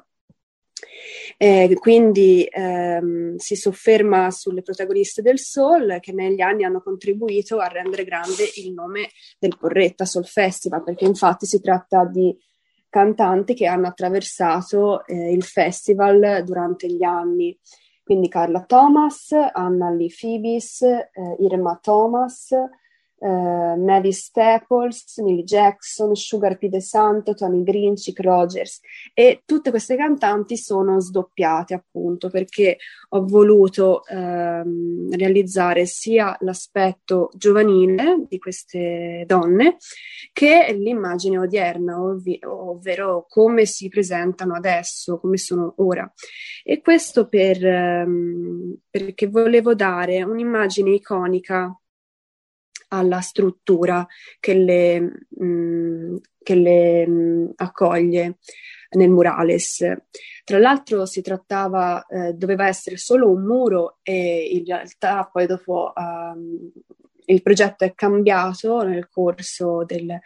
Eh, 1.37 1.75
quindi 1.79 2.47
ehm, 2.49 3.35
si 3.37 3.55
sofferma 3.55 4.31
sulle 4.31 4.61
protagoniste 4.61 5.21
del 5.21 5.39
Soul 5.39 5.97
che 5.99 6.13
negli 6.13 6.41
anni 6.41 6.63
hanno 6.63 6.81
contribuito 6.81 7.59
a 7.59 7.67
rendere 7.67 8.03
grande 8.03 8.43
il 8.55 8.71
nome 8.73 9.09
del 9.39 9.57
Porretta 9.57 10.05
Soul 10.05 10.25
Festival, 10.25 10.83
perché 10.83 11.05
infatti 11.05 11.45
si 11.45 11.59
tratta 11.59 12.05
di 12.05 12.35
cantanti 12.89 13.53
che 13.53 13.65
hanno 13.65 13.87
attraversato 13.87 15.05
eh, 15.05 15.31
il 15.31 15.43
festival 15.43 16.43
durante 16.45 16.87
gli 16.87 17.03
anni. 17.03 17.57
Quindi 18.01 18.29
Carla 18.29 18.63
Thomas, 18.63 19.31
Anna 19.31 19.89
Lee 19.89 20.13
Phoebis, 20.17 20.81
eh, 20.83 21.09
Irma 21.39 21.77
Thomas, 21.81 22.53
uh, 23.17 23.75
Mavis 23.81 24.25
Staples, 24.25 25.17
Millie 25.17 25.43
Jackson, 25.43 26.15
Sugar 26.15 26.57
P. 26.57 26.67
De 26.67 26.81
Santo, 26.81 27.33
Tony 27.33 27.63
Green, 27.63 27.95
Chick 27.95 28.19
Rogers 28.21 28.79
e 29.13 29.41
tutte 29.45 29.69
queste 29.69 29.95
cantanti 29.95 30.57
sono 30.57 30.99
sdoppiate 30.99 31.73
appunto 31.73 32.29
perché 32.29 32.77
ho 33.09 33.25
voluto 33.25 34.05
ehm, 34.05 35.15
realizzare 35.15 35.85
sia 35.85 36.35
l'aspetto 36.41 37.29
giovanile 37.33 38.25
di 38.27 38.37
queste 38.37 39.23
donne 39.25 39.77
che 40.33 40.73
l'immagine 40.77 41.37
odierna, 41.37 42.01
ovvi- 42.01 42.39
ovvero 42.43 43.25
come 43.27 43.65
si 43.65 43.89
presentano 43.89 44.53
adesso, 44.55 45.19
come 45.19 45.37
sono 45.37 45.73
ora. 45.77 46.11
E 46.63 46.81
questo 46.81 47.27
per, 47.27 47.65
ehm, 47.65 48.75
perché 48.89 49.27
volevo 49.27 49.75
dare 49.75 50.23
un'immagine 50.23 50.91
iconica 50.91 51.77
alla 52.95 53.21
struttura 53.21 54.05
che 54.39 54.53
le, 54.53 54.99
mh, 54.99 55.45
mm, 55.45 56.15
che 56.41 56.55
le 56.55 57.07
mh, 57.07 57.11
mm, 57.11 57.45
accoglie 57.55 58.37
nel 58.91 59.09
murales. 59.09 59.83
Tra 60.43 60.57
l'altro 60.59 61.05
si 61.05 61.21
trattava, 61.21 62.05
eh, 62.05 62.33
doveva 62.33 62.67
essere 62.67 62.97
solo 62.97 63.29
un 63.29 63.43
muro 63.43 63.99
e 64.03 64.49
in 64.53 64.65
realtà 64.65 65.29
poi 65.31 65.45
dopo 65.47 65.91
um, 65.95 66.71
il 67.25 67.41
progetto 67.41 67.83
è 67.83 67.93
cambiato 67.93 68.83
nel 68.83 69.09
corso 69.09 69.83
del, 69.85 70.19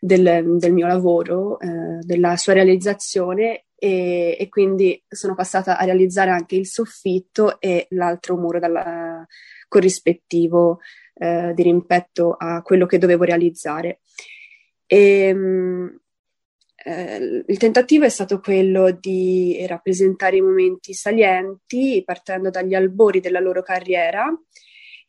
del, 0.00 0.56
del 0.58 0.72
mio 0.72 0.86
lavoro, 0.86 1.58
eh, 1.60 1.98
della 2.00 2.36
sua 2.36 2.54
realizzazione 2.54 3.66
e, 3.74 4.36
e, 4.38 4.48
quindi 4.48 5.00
sono 5.06 5.34
passata 5.34 5.78
a 5.78 5.84
realizzare 5.84 6.30
anche 6.30 6.56
il 6.56 6.66
soffitto 6.66 7.60
e 7.60 7.86
l'altro 7.90 8.36
muro 8.36 8.58
dal 8.58 9.26
corrispettivo 9.68 10.80
eh, 11.18 11.52
di 11.54 11.62
rimpetto 11.62 12.34
a 12.38 12.62
quello 12.62 12.86
che 12.86 12.98
dovevo 12.98 13.24
realizzare. 13.24 14.00
E, 14.86 15.34
mh, 15.34 16.00
eh, 16.84 17.44
il 17.46 17.56
tentativo 17.58 18.04
è 18.04 18.08
stato 18.08 18.40
quello 18.40 18.90
di 18.92 19.64
rappresentare 19.66 20.36
i 20.36 20.40
momenti 20.40 20.94
salienti 20.94 22.02
partendo 22.04 22.50
dagli 22.50 22.74
albori 22.74 23.20
della 23.20 23.40
loro 23.40 23.62
carriera 23.62 24.32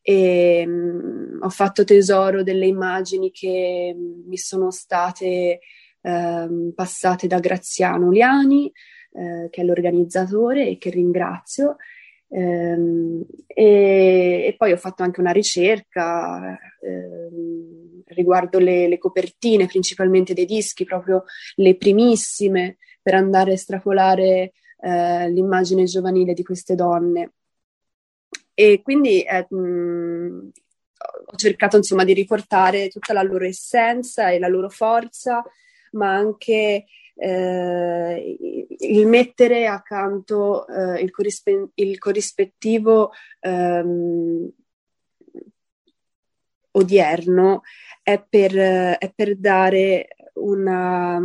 e 0.01 0.65
mh, 0.65 1.39
ho 1.41 1.49
fatto 1.49 1.83
tesoro 1.83 2.43
delle 2.43 2.65
immagini 2.65 3.31
che 3.31 3.95
mi 3.95 4.37
sono 4.37 4.71
state 4.71 5.59
eh, 6.01 6.71
passate 6.73 7.27
da 7.27 7.39
Graziano 7.39 8.07
Uliani, 8.07 8.71
eh, 9.11 9.47
che 9.49 9.61
è 9.61 9.63
l'organizzatore 9.63 10.67
e 10.67 10.77
che 10.77 10.89
ringrazio, 10.89 11.75
Ehm, 11.75 11.98
e, 12.31 13.25
e, 13.47 14.55
poi 14.55 14.71
ho 14.71 14.77
fatto 14.77 15.01
anche 15.01 15.19
una 15.19 15.31
ricerca 15.31 16.57
ehm, 16.81 18.03
riguardo 18.07 18.59
le, 18.59 18.87
le, 18.87 18.97
copertine, 18.99 19.65
principalmente 19.65 20.33
dei 20.33 20.45
dischi, 20.45 20.85
proprio 20.85 21.23
le 21.55 21.75
primissime, 21.75 22.77
per 23.01 23.15
andare 23.15 23.51
a 23.51 23.53
estrapolare 23.53 24.53
eh, 24.81 25.29
l'immagine 25.29 25.85
giovanile 25.85 26.33
di 26.33 26.43
queste 26.43 26.75
donne. 26.75 27.33
E 28.53 28.81
quindi 28.83 29.23
eh, 29.23 29.47
ho 29.49 31.35
cercato 31.35 31.77
insomma 31.77 32.03
di 32.03 32.13
riportare 32.13 32.89
tutta 32.89 33.13
la 33.13 33.23
loro 33.23 33.45
essenza 33.45 34.29
e 34.29 34.39
la 34.39 34.47
loro 34.47 34.69
forza, 34.69 35.43
ma 35.91 36.13
anche 36.13 36.85
eh, 37.19 38.67
il 38.79 39.07
mettere 39.07 39.67
accanto 39.67 40.65
eh, 40.67 41.01
il, 41.01 41.11
corrispe- 41.11 41.69
il, 41.73 41.97
corrispettivo 41.97 43.11
ehm, 43.41 44.49
odierno 46.71 47.61
è 48.01 48.23
per, 48.27 48.53
è 48.97 49.11
per 49.13 49.35
dare 49.35 50.07
una 50.35 51.21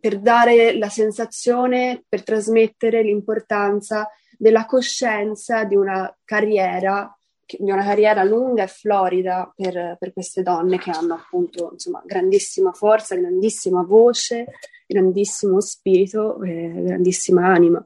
per 0.00 0.20
dare 0.20 0.78
la 0.78 0.88
sensazione, 0.88 2.04
per 2.08 2.22
trasmettere 2.22 3.02
l'importanza 3.02 4.08
della 4.38 4.64
coscienza 4.64 5.64
di 5.64 5.74
una 5.74 6.16
carriera 6.24 7.14
di 7.58 7.70
una 7.70 7.84
carriera 7.84 8.22
lunga 8.24 8.64
e 8.64 8.68
florida 8.68 9.52
per, 9.54 9.96
per 9.98 10.12
queste 10.12 10.42
donne 10.42 10.78
che 10.78 10.90
hanno 10.90 11.14
appunto 11.14 11.70
insomma, 11.72 12.02
grandissima 12.04 12.72
forza, 12.72 13.14
grandissima 13.14 13.82
voce, 13.82 14.46
grandissimo 14.86 15.60
spirito 15.60 16.42
e 16.42 16.72
grandissima 16.74 17.46
anima. 17.46 17.84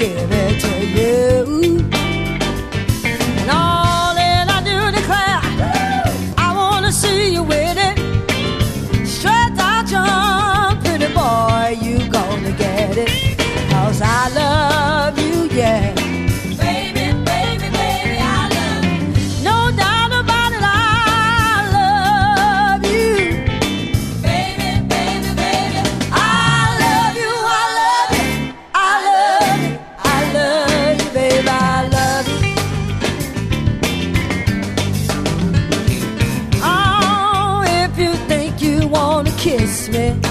To 0.00 0.39
me, 39.90 40.29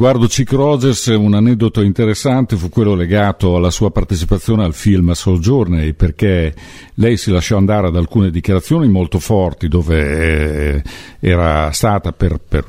riguardo 0.00 0.28
Chick 0.28 0.52
Rogers, 0.52 1.08
un 1.08 1.34
aneddoto 1.34 1.82
interessante 1.82 2.56
fu 2.56 2.70
quello 2.70 2.94
legato 2.94 3.56
alla 3.56 3.68
sua 3.68 3.90
partecipazione 3.90 4.64
al 4.64 4.72
film 4.72 5.12
Sojourney, 5.12 5.92
perché 5.92 6.54
lei 6.94 7.18
si 7.18 7.30
lasciò 7.30 7.58
andare 7.58 7.88
ad 7.88 7.96
alcune 7.96 8.30
dichiarazioni 8.30 8.88
molto 8.88 9.18
forti 9.18 9.68
dove 9.68 10.76
eh, 10.76 10.82
era 11.20 11.70
stata 11.72 12.12
per, 12.12 12.40
per, 12.40 12.64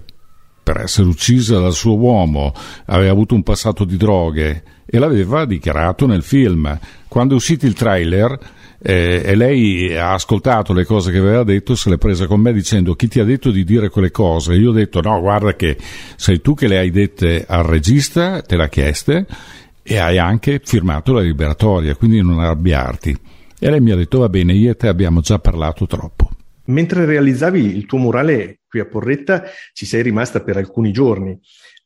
per 0.61 0.81
essere 0.81 1.07
uccisa 1.07 1.57
dal 1.57 1.71
suo 1.71 1.95
uomo, 1.95 2.53
aveva 2.87 3.13
avuto 3.13 3.33
un 3.33 3.43
passato 3.43 3.85
di 3.85 3.95
droghe 3.95 4.63
e 4.85 4.99
l'aveva 4.99 5.45
dichiarato 5.45 6.05
nel 6.05 6.23
film. 6.23 6.77
Quando 7.07 7.33
è 7.33 7.37
uscito 7.37 7.65
il 7.65 7.75
trailer, 7.75 8.37
eh, 8.83 9.21
e 9.23 9.35
lei 9.35 9.95
ha 9.95 10.13
ascoltato 10.13 10.73
le 10.73 10.85
cose 10.85 11.11
che 11.11 11.19
aveva 11.19 11.43
detto, 11.43 11.75
se 11.75 11.89
l'è 11.89 11.97
presa 11.97 12.25
con 12.25 12.41
me 12.41 12.51
dicendo 12.51 12.95
chi 12.95 13.07
ti 13.07 13.19
ha 13.19 13.23
detto 13.23 13.51
di 13.51 13.63
dire 13.63 13.89
quelle 13.89 14.09
cose? 14.09 14.55
Io 14.55 14.71
ho 14.71 14.73
detto 14.73 15.01
no, 15.01 15.19
guarda 15.19 15.55
che 15.55 15.77
sei 16.15 16.41
tu 16.41 16.55
che 16.55 16.67
le 16.67 16.79
hai 16.79 16.89
dette 16.89 17.45
al 17.47 17.63
regista, 17.63 18.41
te 18.41 18.55
l'ha 18.55 18.69
chieste 18.69 19.27
e 19.83 19.97
hai 19.97 20.17
anche 20.17 20.59
firmato 20.63 21.13
la 21.13 21.21
liberatoria, 21.21 21.95
quindi 21.95 22.21
non 22.21 22.39
arrabbiarti. 22.39 23.17
E 23.59 23.69
lei 23.69 23.79
mi 23.79 23.91
ha 23.91 23.95
detto 23.95 24.19
va 24.19 24.29
bene, 24.29 24.53
io 24.53 24.71
e 24.71 24.75
te 24.75 24.87
abbiamo 24.87 25.21
già 25.21 25.37
parlato 25.37 25.85
troppo. 25.85 26.31
Mentre 26.65 27.05
realizzavi 27.05 27.63
il 27.63 27.85
tuo 27.85 27.99
murale 27.99 28.61
qui 28.67 28.79
a 28.79 28.85
Porretta, 28.85 29.43
ci 29.73 29.85
sei 29.85 30.01
rimasta 30.01 30.41
per 30.41 30.57
alcuni 30.57 30.91
giorni. 30.91 31.37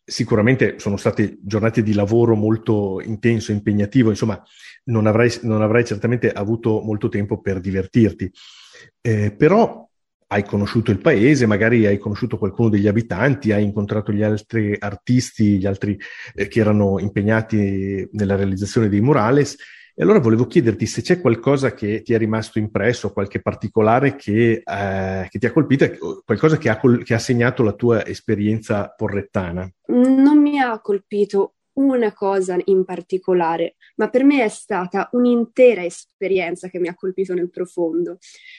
Sicuramente 0.01 0.75
sono 0.77 0.95
state 0.95 1.39
giornate 1.41 1.81
di 1.84 1.93
lavoro 1.93 2.36
molto 2.36 3.01
intenso, 3.03 3.51
impegnativo, 3.51 4.12
insomma, 4.12 4.41
non 4.86 5.08
avrai, 5.08 5.32
non 5.41 5.62
avrai 5.62 5.86
certamente 5.86 6.32
avuto 6.32 6.82
molto 6.82 7.10
tempo 7.10 7.39
per 7.39 7.60
divertirti. 7.60 8.32
Eh, 9.02 9.34
però 9.36 9.88
hai 10.28 10.43
conosciuto 10.43 10.91
il 10.91 11.00
paese, 11.00 11.45
magari 11.45 11.86
hai 11.86 11.98
conosciuto 11.98 12.38
qualcuno 12.38 12.69
degli 12.69 12.88
abitanti, 12.88 13.52
hai 13.52 13.63
incontrato 13.63 14.12
gli 14.12 14.24
altri 14.24 14.76
artisti, 14.78 15.58
gli 15.58 15.65
altri 15.65 15.98
eh, 16.34 16.48
che 16.48 16.60
erano 16.60 17.00
impegnati 17.00 18.08
nella 18.12 18.36
realizzazione 18.36 18.89
dei 18.89 19.02
murales. 19.02 19.56
E 19.98 20.04
allora 20.04 20.19
volevo 20.19 20.45
chiederti 20.45 20.86
se 20.88 21.02
c'è 21.02 21.21
qualcosa 21.21 21.74
che 21.74 22.02
ti 22.02 22.13
è 22.13 22.17
rimasto 22.17 22.60
impresso, 22.60 23.13
qualche 23.13 23.41
particolare 23.41 24.15
che, 24.15 24.62
eh, 24.65 25.28
che 25.30 25.39
ti 25.39 25.45
ha 25.45 25.54
colpito, 25.54 25.89
qualcosa 26.26 26.58
che 26.58 26.69
ha, 26.69 26.78
col- 26.78 27.04
che 27.04 27.13
ha 27.13 27.19
segnato 27.19 27.63
la 27.63 27.71
tua 27.71 28.06
esperienza 28.06 28.93
porrettana. 28.93 29.69
Non 29.88 30.41
mi 30.41 30.60
ha 30.60 30.82
colpito 30.82 31.54
una 31.76 32.14
cosa 32.14 32.58
in 32.66 32.86
particolare, 32.86 33.76
ma 33.96 34.10
per 34.10 34.24
me 34.24 34.44
è 34.44 34.50
stata 34.50 35.10
un'intera 35.14 35.84
esperienza 35.84 36.70
che 36.70 36.80
mi 36.80 36.88
ha 36.88 36.96
colpito 36.96 37.34
nel 37.34 37.50
profondo. 37.50 38.18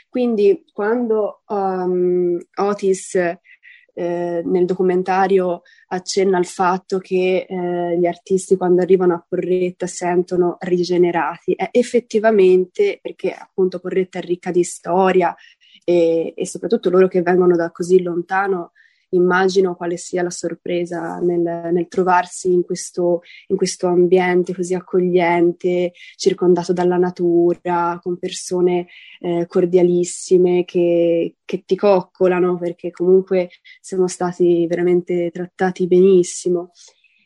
Quindi 0.08 0.64
quando 0.72 1.42
um, 1.46 2.38
Otis 2.56 3.14
eh, 3.14 4.42
nel 4.44 4.66
documentario 4.66 5.62
accenna 5.88 6.36
al 6.36 6.44
fatto 6.44 6.98
che 6.98 7.46
eh, 7.48 7.98
gli 7.98 8.06
artisti 8.06 8.56
quando 8.56 8.82
arrivano 8.82 9.14
a 9.14 9.24
Porretta 9.26 9.86
sentono 9.86 10.56
rigenerati, 10.60 11.54
è 11.54 11.68
effettivamente 11.72 12.98
perché 13.00 13.32
appunto 13.32 13.78
Porretta 13.78 14.18
è 14.18 14.22
ricca 14.22 14.50
di 14.50 14.64
storia 14.64 15.34
e, 15.82 16.34
e 16.36 16.46
soprattutto 16.46 16.90
loro 16.90 17.08
che 17.08 17.22
vengono 17.22 17.56
da 17.56 17.70
così 17.70 18.02
lontano 18.02 18.72
immagino 19.10 19.76
quale 19.76 19.96
sia 19.96 20.22
la 20.22 20.30
sorpresa 20.30 21.18
nel, 21.18 21.70
nel 21.72 21.88
trovarsi 21.88 22.52
in 22.52 22.62
questo, 22.62 23.22
in 23.48 23.56
questo, 23.56 23.86
ambiente 23.86 24.54
così 24.54 24.74
accogliente, 24.74 25.92
circondato 26.16 26.72
dalla 26.72 26.96
natura, 26.96 27.98
con 28.02 28.18
persone 28.18 28.86
eh, 29.20 29.46
cordialissime 29.46 30.64
che, 30.64 31.36
che, 31.44 31.62
ti 31.64 31.76
coccolano 31.76 32.58
perché 32.58 32.90
comunque 32.90 33.50
siamo 33.80 34.08
stati 34.08 34.66
veramente 34.66 35.30
trattati 35.32 35.86
benissimo. 35.86 36.72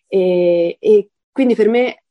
E, 0.07 0.77
e 0.79 1.11
quindi 1.33 1.55
per 1.55 1.69
me 1.69 2.03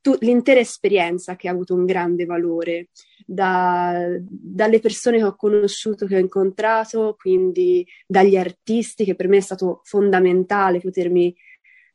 tu, 0.00 0.16
l'intera 0.20 0.60
esperienza 0.60 1.36
che 1.36 1.48
ha 1.48 1.52
avuto 1.52 1.74
un 1.74 1.84
grande 1.84 2.24
valore. 2.24 2.88
Da, 3.30 4.06
dalle 4.20 4.80
persone 4.80 5.18
che 5.18 5.24
ho 5.24 5.36
conosciuto, 5.36 6.06
che 6.06 6.16
ho 6.16 6.18
incontrato, 6.18 7.14
quindi 7.18 7.86
dagli 8.06 8.36
artisti, 8.36 9.04
che 9.04 9.14
per 9.14 9.28
me 9.28 9.36
è 9.36 9.40
stato 9.40 9.80
fondamentale 9.84 10.80
potermi, 10.80 11.36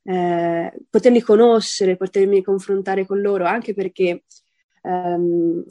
eh, 0.03 0.73
poterli 0.89 1.21
conoscere, 1.21 1.97
potermi 1.97 2.43
confrontare 2.43 3.07
con 3.07 3.19
loro, 3.19 3.45
anche 3.45 3.73
perché 3.73 4.25
ehm, 4.83 5.63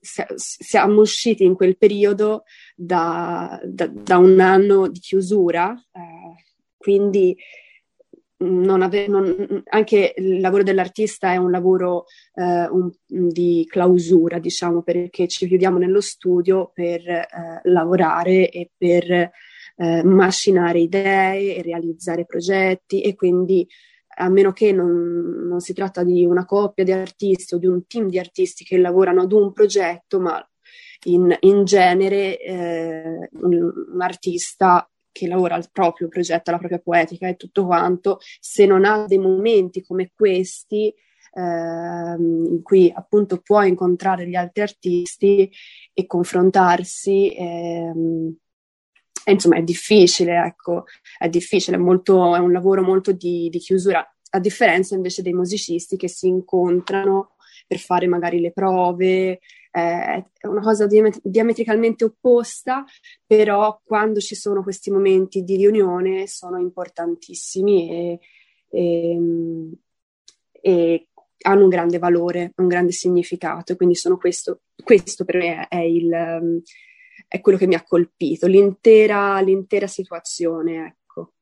siamo 0.00 1.00
usciti 1.00 1.44
in 1.44 1.54
quel 1.54 1.76
periodo 1.76 2.44
da, 2.74 3.60
da, 3.64 3.86
da 3.88 4.18
un 4.18 4.40
anno 4.40 4.88
di 4.88 4.98
chiusura, 4.98 5.74
eh, 5.92 6.44
quindi 6.76 7.36
non 8.40 8.82
ave- 8.82 9.06
non, 9.06 9.62
anche 9.68 10.14
il 10.16 10.40
lavoro 10.40 10.62
dell'artista 10.62 11.32
è 11.32 11.36
un 11.36 11.50
lavoro 11.50 12.06
eh, 12.34 12.68
un, 12.68 12.90
di 13.06 13.66
clausura, 13.68 14.38
diciamo, 14.38 14.82
perché 14.82 15.28
ci 15.28 15.46
chiudiamo 15.46 15.78
nello 15.78 16.00
studio 16.00 16.70
per 16.72 17.06
eh, 17.06 17.28
lavorare 17.64 18.48
e 18.50 18.70
per 18.76 19.10
eh, 19.10 20.02
macinare 20.04 20.80
idee 20.80 21.56
e 21.56 21.62
realizzare 21.62 22.24
progetti 22.24 23.02
e 23.02 23.14
quindi 23.14 23.66
a 24.16 24.28
meno 24.28 24.52
che 24.52 24.72
non, 24.72 25.46
non 25.48 25.60
si 25.60 25.72
tratta 25.72 26.02
di 26.02 26.24
una 26.24 26.44
coppia 26.44 26.84
di 26.84 26.92
artisti 26.92 27.54
o 27.54 27.58
di 27.58 27.66
un 27.66 27.86
team 27.86 28.08
di 28.08 28.18
artisti 28.18 28.64
che 28.64 28.78
lavorano 28.78 29.22
ad 29.22 29.32
un 29.32 29.52
progetto, 29.52 30.20
ma 30.20 30.42
in, 31.04 31.34
in 31.40 31.64
genere 31.64 32.38
eh, 32.38 33.28
un, 33.32 33.72
un 33.92 34.00
artista 34.02 34.86
che 35.12 35.26
lavora 35.26 35.54
al 35.54 35.70
proprio 35.72 36.08
progetto, 36.08 36.50
alla 36.50 36.58
propria 36.58 36.80
poetica 36.80 37.28
e 37.28 37.36
tutto 37.36 37.66
quanto, 37.66 38.18
se 38.40 38.66
non 38.66 38.84
ha 38.84 39.04
dei 39.06 39.18
momenti 39.18 39.82
come 39.82 40.10
questi, 40.14 40.92
ehm, 41.32 42.46
in 42.50 42.62
cui 42.62 42.92
appunto 42.94 43.38
può 43.38 43.62
incontrare 43.62 44.26
gli 44.26 44.34
altri 44.34 44.62
artisti 44.62 45.50
e 45.92 46.06
confrontarsi, 46.06 47.34
ehm, 47.34 48.36
e 49.24 49.32
insomma 49.32 49.56
è 49.56 49.62
difficile, 49.62 50.44
ecco, 50.44 50.84
è 51.18 51.28
difficile, 51.28 51.76
è, 51.76 51.80
molto, 51.80 52.34
è 52.34 52.38
un 52.38 52.52
lavoro 52.52 52.82
molto 52.82 53.12
di, 53.12 53.48
di 53.50 53.58
chiusura, 53.58 54.04
a 54.32 54.38
differenza 54.38 54.94
invece 54.94 55.22
dei 55.22 55.32
musicisti 55.32 55.96
che 55.96 56.08
si 56.08 56.26
incontrano 56.28 57.34
per 57.70 57.78
fare 57.78 58.08
magari 58.08 58.40
le 58.40 58.50
prove, 58.50 59.38
eh, 59.70 60.24
è 60.36 60.46
una 60.48 60.60
cosa 60.60 60.88
diamet- 60.88 61.20
diametricalmente 61.22 62.02
opposta, 62.02 62.84
però 63.24 63.80
quando 63.84 64.18
ci 64.18 64.34
sono 64.34 64.64
questi 64.64 64.90
momenti 64.90 65.44
di 65.44 65.54
riunione 65.54 66.26
sono 66.26 66.58
importantissimi 66.58 67.88
e, 67.88 68.20
e, 68.70 69.18
e 70.50 71.08
hanno 71.42 71.62
un 71.62 71.68
grande 71.68 71.98
valore, 71.98 72.54
un 72.56 72.66
grande 72.66 72.90
significato, 72.90 73.76
quindi 73.76 73.94
sono 73.94 74.16
questo, 74.16 74.62
questo 74.82 75.24
per 75.24 75.36
me 75.36 75.68
è, 75.68 75.78
il, 75.78 76.60
è 77.28 77.40
quello 77.40 77.56
che 77.56 77.68
mi 77.68 77.76
ha 77.76 77.84
colpito, 77.84 78.48
l'intera, 78.48 79.40
l'intera 79.40 79.86
situazione, 79.86 80.86
ecco. 80.86 81.34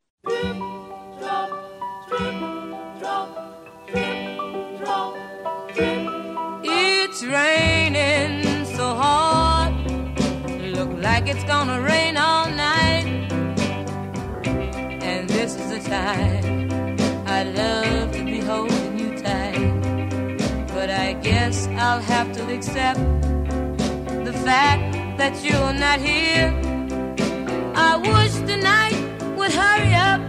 It's 11.29 11.45
gonna 11.45 11.81
rain 11.83 12.17
all 12.17 12.49
night. 12.49 13.05
And 15.03 15.29
this 15.29 15.57
is 15.57 15.69
the 15.71 15.91
time 15.91 16.97
I 17.27 17.43
love 17.43 18.13
to 18.13 18.25
be 18.25 18.41
holding 18.41 18.99
you 18.99 19.11
tight. 19.19 20.67
But 20.69 20.89
I 20.89 21.13
guess 21.13 21.69
I'll 21.77 22.01
have 22.01 22.33
to 22.33 22.43
accept 22.51 23.01
the 24.25 24.33
fact 24.33 25.19
that 25.19 25.35
you're 25.45 25.75
not 25.75 26.01
here. 26.01 26.49
I 27.75 27.97
wish 27.97 28.33
the 28.51 28.57
night 28.57 28.99
would 29.37 29.53
hurry 29.53 29.95
up 29.95 30.28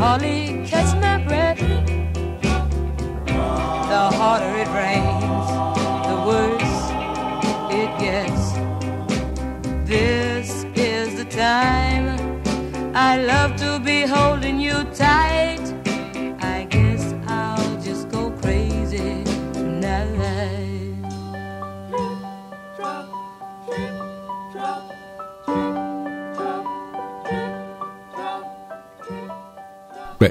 I 0.00 0.47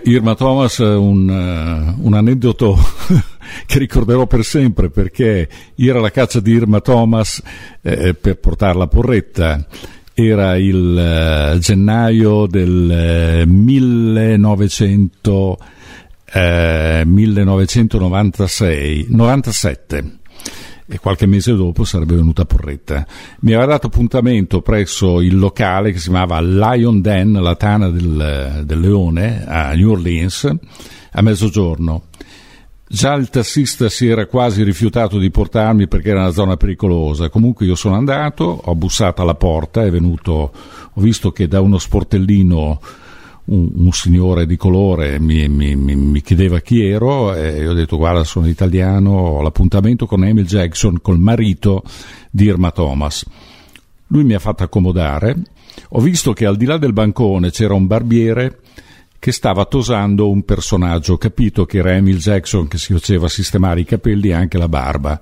Irma 0.08 0.36
Thomas, 0.36 0.78
un, 0.78 1.30
eh, 1.30 1.96
un 2.02 2.13
aneddoto 2.13 2.80
che 3.65 3.78
ricorderò 3.78 4.26
per 4.26 4.46
sempre 4.46 4.89
perché 4.89 5.50
era 5.76 6.00
la 6.00 6.12
caccia 6.12 6.39
di 6.39 6.54
Irma 6.54 6.80
Thomas 6.80 7.43
eh, 7.82 8.13
per 8.13 8.38
portarla 8.38 8.86
a 8.86 8.88
Porretta. 8.88 9.67
Era 10.13 10.56
il 10.56 10.98
eh, 10.98 11.58
gennaio 11.60 12.48
del 12.48 12.89
eh, 12.89 13.46
1900, 13.46 15.58
eh, 16.34 17.04
1996, 17.06 19.08
97 19.10 20.20
e 20.89 21.00
qualche 21.00 21.26
mese 21.26 21.54
dopo 21.54 21.84
sarebbe 21.84 22.15
venuta 22.15 22.45
Porretta. 22.45 23.06
Mi 23.41 23.54
aveva 23.54 23.73
dato 23.73 23.88
appuntamento 23.88 24.62
presso 24.62 25.21
il 25.21 25.38
locale 25.38 25.91
che 25.91 26.00
si 26.00 26.10
chiamava 26.10 26.39
Lion 26.39 27.02
Den, 27.02 27.34
la 27.34 27.56
tana 27.56 27.89
del, 27.89 28.63
del 28.65 28.80
leone, 28.80 29.45
a 29.45 29.73
New 29.73 29.91
Orleans, 29.91 30.50
a 31.12 31.21
mezzogiorno. 31.21 32.04
Già 32.89 33.15
il 33.15 33.30
tassista 33.30 33.89
si 33.89 34.08
era 34.08 34.28
quasi 34.28 34.63
rifiutato 34.63 35.19
di 35.19 35.30
portarmi 35.30 35.89
perché 35.89 36.10
era 36.12 36.21
una 36.21 36.32
zona 36.32 36.56
pericolosa. 36.56 37.30
Comunque 37.30 37.65
io 37.65 37.76
sono 37.76 37.95
andato, 37.95 38.45
ho 38.45 38.76
bussato 38.76 39.21
alla 39.21 39.36
porta, 39.36 39.84
è 39.84 39.91
venuto, 39.91 40.54
ho 40.93 41.02
visto 41.02 41.32
che 41.32 41.50
da 41.50 41.60
uno 41.60 41.80
sportellino 41.80 42.80
un, 43.47 43.69
un 43.73 43.91
signore 43.91 44.45
di 44.45 44.57
colore 44.57 45.19
mi, 45.19 45.47
mi, 45.47 45.75
mi, 45.75 46.21
chiedeva 46.21 46.60
chi 46.60 46.86
ero 46.86 47.33
e 47.33 47.62
io 47.62 47.71
ho 47.71 47.73
detto 47.73 47.97
guarda 47.97 48.23
sono 48.23 48.47
italiano, 48.47 49.12
ho 49.12 49.41
l'appuntamento 49.41 50.05
con 50.05 50.23
Emil 50.23 50.45
Jackson, 50.45 50.99
col 51.01 51.19
marito 51.19 51.83
di 52.29 52.45
Irma 52.45 52.71
Thomas. 52.71 53.25
Lui 54.07 54.23
mi 54.23 54.33
ha 54.33 54.39
fatto 54.39 54.63
accomodare, 54.63 55.36
ho 55.89 55.99
visto 55.99 56.33
che 56.33 56.45
al 56.45 56.57
di 56.57 56.65
là 56.65 56.77
del 56.77 56.93
bancone 56.93 57.51
c'era 57.51 57.73
un 57.73 57.88
barbiere 57.88 58.60
che 59.19 59.31
stava 59.31 59.65
tosando 59.65 60.29
un 60.29 60.43
personaggio, 60.43 61.13
ho 61.13 61.17
capito 61.17 61.65
che 61.65 61.79
era 61.79 61.93
Emil 61.93 62.17
Jackson 62.17 62.67
che 62.67 62.77
si 62.77 62.93
faceva 62.93 63.27
sistemare 63.27 63.81
i 63.81 63.86
capelli 63.86 64.29
e 64.29 64.33
anche 64.33 64.57
la 64.57 64.67
barba. 64.67 65.19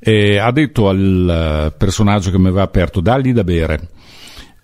E 0.00 0.38
ha 0.38 0.50
detto 0.52 0.88
al 0.88 1.66
eh, 1.66 1.76
personaggio 1.76 2.30
che 2.30 2.38
mi 2.38 2.46
aveva 2.46 2.62
aperto, 2.62 3.00
dagli 3.00 3.32
da 3.32 3.44
bere. 3.44 3.88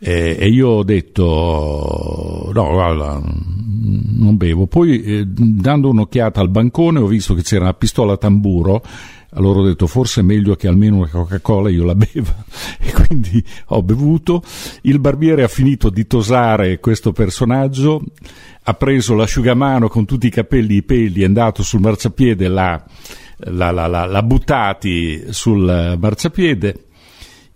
E, 0.07 0.37
e 0.39 0.49
io 0.49 0.69
ho 0.69 0.85
detto, 0.85 2.51
no, 2.53 2.71
guarda, 2.71 3.23
non 3.23 4.37
bevo. 4.37 4.67
Poi, 4.67 5.03
eh, 5.03 5.25
dando 5.27 5.89
un'occhiata 5.89 6.43
al 6.43 6.51
bancone, 6.51 6.99
ho 6.99 7.07
visto 7.07 7.33
che 7.33 7.41
c'era 7.41 7.63
una 7.63 7.73
pistola 7.73 8.19
tamburo. 8.19 8.83
Allora 9.31 9.61
ho 9.61 9.65
detto 9.65 9.87
forse 9.87 10.21
è 10.21 10.23
meglio 10.23 10.57
che 10.57 10.69
almeno 10.69 10.99
una 10.99 11.09
Coca-Cola 11.09 11.71
io 11.71 11.85
la 11.85 11.95
beva 11.97 12.45
e 12.79 12.93
quindi 12.93 13.43
ho 13.69 13.83
bevuto. 13.83 14.43
Il 14.83 14.99
barbiere 14.99 15.43
ha 15.43 15.49
finito 15.49 15.89
di 15.89 16.07
tosare 16.07 16.79
questo 16.81 17.13
personaggio, 17.13 18.05
ha 18.63 18.75
preso 18.75 19.15
l'asciugamano 19.15 19.89
con 19.89 20.05
tutti 20.05 20.27
i 20.27 20.31
capelli 20.31 20.75
e 20.75 20.77
i 20.77 20.83
peli, 20.83 21.23
è 21.23 21.25
andato 21.25 21.63
sul 21.63 21.81
marciapiede, 21.81 22.47
l'ha, 22.47 22.85
l'ha, 23.39 23.71
l'ha, 23.71 24.05
l'ha 24.05 24.23
buttati 24.23 25.25
sul 25.31 25.97
marciapiede. 25.99 26.85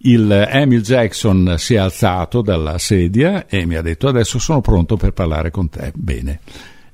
Il 0.01 0.31
Emil 0.31 0.83
Jackson 0.83 1.55
si 1.59 1.75
è 1.75 1.79
alzato 1.79 2.41
dalla 2.41 2.79
sedia 2.79 3.49
e 3.49 3.67
mi 3.67 3.75
ha 3.75 3.83
detto 3.83 4.07
adesso 4.07 4.39
sono 4.39 4.61
pronto 4.61 4.97
per 4.97 5.13
parlare 5.13 5.51
con 5.51 5.69
te. 5.69 5.93
Bene. 5.93 6.39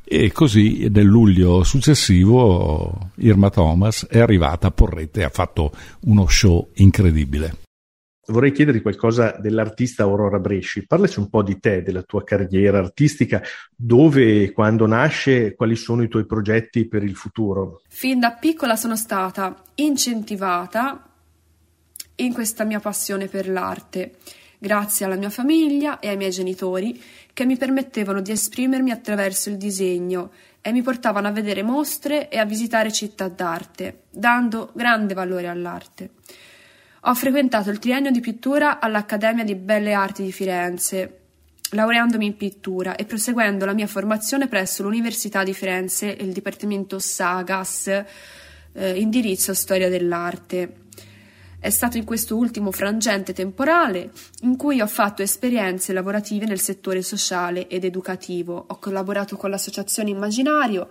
E 0.03 0.33
così 0.33 0.88
nel 0.90 1.05
luglio 1.05 1.64
successivo 1.64 3.11
Irma 3.17 3.51
Thomas 3.51 4.07
è 4.07 4.21
arrivata 4.21 4.69
a 4.69 4.71
Porrette 4.71 5.21
e 5.21 5.25
ha 5.25 5.29
fatto 5.29 5.73
uno 6.07 6.27
show 6.29 6.71
incredibile. 6.75 7.57
vorrei 8.29 8.53
chiederti 8.53 8.81
qualcosa 8.81 9.37
dell'artista 9.38 10.05
Aurora 10.05 10.38
Bresci. 10.38 10.87
Parlaci 10.87 11.19
un 11.19 11.29
po' 11.29 11.43
di 11.43 11.59
te, 11.59 11.83
della 11.83 12.03
tua 12.03 12.25
carriera 12.25 12.79
artistica, 12.79 13.43
dove 13.77 14.45
e 14.45 14.53
quando 14.53 14.87
nasce, 14.87 15.55
quali 15.55 15.77
sono 15.77 16.03
i 16.03 16.09
tuoi 16.09 16.25
progetti 16.25 16.88
per 16.88 17.03
il 17.03 17.17
futuro. 17.17 17.83
Fin 17.88 18.21
da 18.21 18.33
piccola 18.33 18.77
sono 18.77 18.97
stata 18.97 19.62
incentivata 19.75 21.11
in 22.16 22.33
questa 22.33 22.64
mia 22.64 22.81
passione 22.81 23.27
per 23.27 23.48
l'arte, 23.48 24.16
grazie 24.59 25.05
alla 25.05 25.16
mia 25.16 25.31
famiglia 25.31 25.98
e 25.98 26.09
ai 26.09 26.16
miei 26.16 26.31
genitori 26.31 27.00
che 27.33 27.44
mi 27.44 27.57
permettevano 27.57 28.20
di 28.20 28.31
esprimermi 28.31 28.90
attraverso 28.90 29.50
il 29.50 29.57
disegno 29.57 30.31
e 30.61 30.72
mi 30.72 30.83
portavano 30.83 31.29
a 31.29 31.33
vedere 31.33 31.62
mostre 31.62 32.29
e 32.29 32.38
a 32.38 32.44
visitare 32.44 32.92
città 32.92 33.29
d'arte, 33.29 34.05
dando 34.11 34.70
grande 34.72 35.12
valore 35.12 35.48
all'arte. 35.48 36.11
Ho 37.07 37.14
frequentato 37.14 37.68
il 37.68 37.79
triennio 37.79 38.11
di 38.11 38.20
pittura 38.20 38.81
all'Accademia 38.81 39.44
di 39.44 39.55
Belle 39.57 39.92
Arti 39.92 40.22
di 40.22 40.33
Firenze, 40.33 41.18
laureandomi 41.70 42.24
in 42.24 42.37
pittura 42.37 42.96
e 42.96 43.05
proseguendo 43.05 43.66
la 43.66 43.74
mia 43.74 43.87
formazione 43.87 44.48
presso 44.48 44.83
l'Università 44.83 45.42
di 45.42 45.53
Firenze 45.53 46.16
e 46.16 46.24
il 46.24 46.33
Dipartimento 46.33 46.98
Sagas, 46.98 47.88
eh, 47.88 48.98
indirizzo 48.98 49.53
Storia 49.53 49.90
dell'Arte. 49.90 50.84
È 51.64 51.70
stato 51.70 51.96
in 51.96 52.05
questo 52.05 52.37
ultimo 52.37 52.70
frangente 52.72 53.33
temporale 53.33 54.11
in 54.42 54.59
cui 54.59 54.83
ho 54.83 54.87
fatto 54.87 55.22
esperienze 55.22 55.94
lavorative 55.94 56.44
nel 56.44 56.61
settore 56.61 57.00
sociale 57.00 57.68
ed 57.68 57.85
educativo. 57.85 58.66
Ho 58.68 58.77
collaborato 58.79 59.38
con 59.38 59.48
l'Associazione 59.48 60.11
Immaginario, 60.11 60.90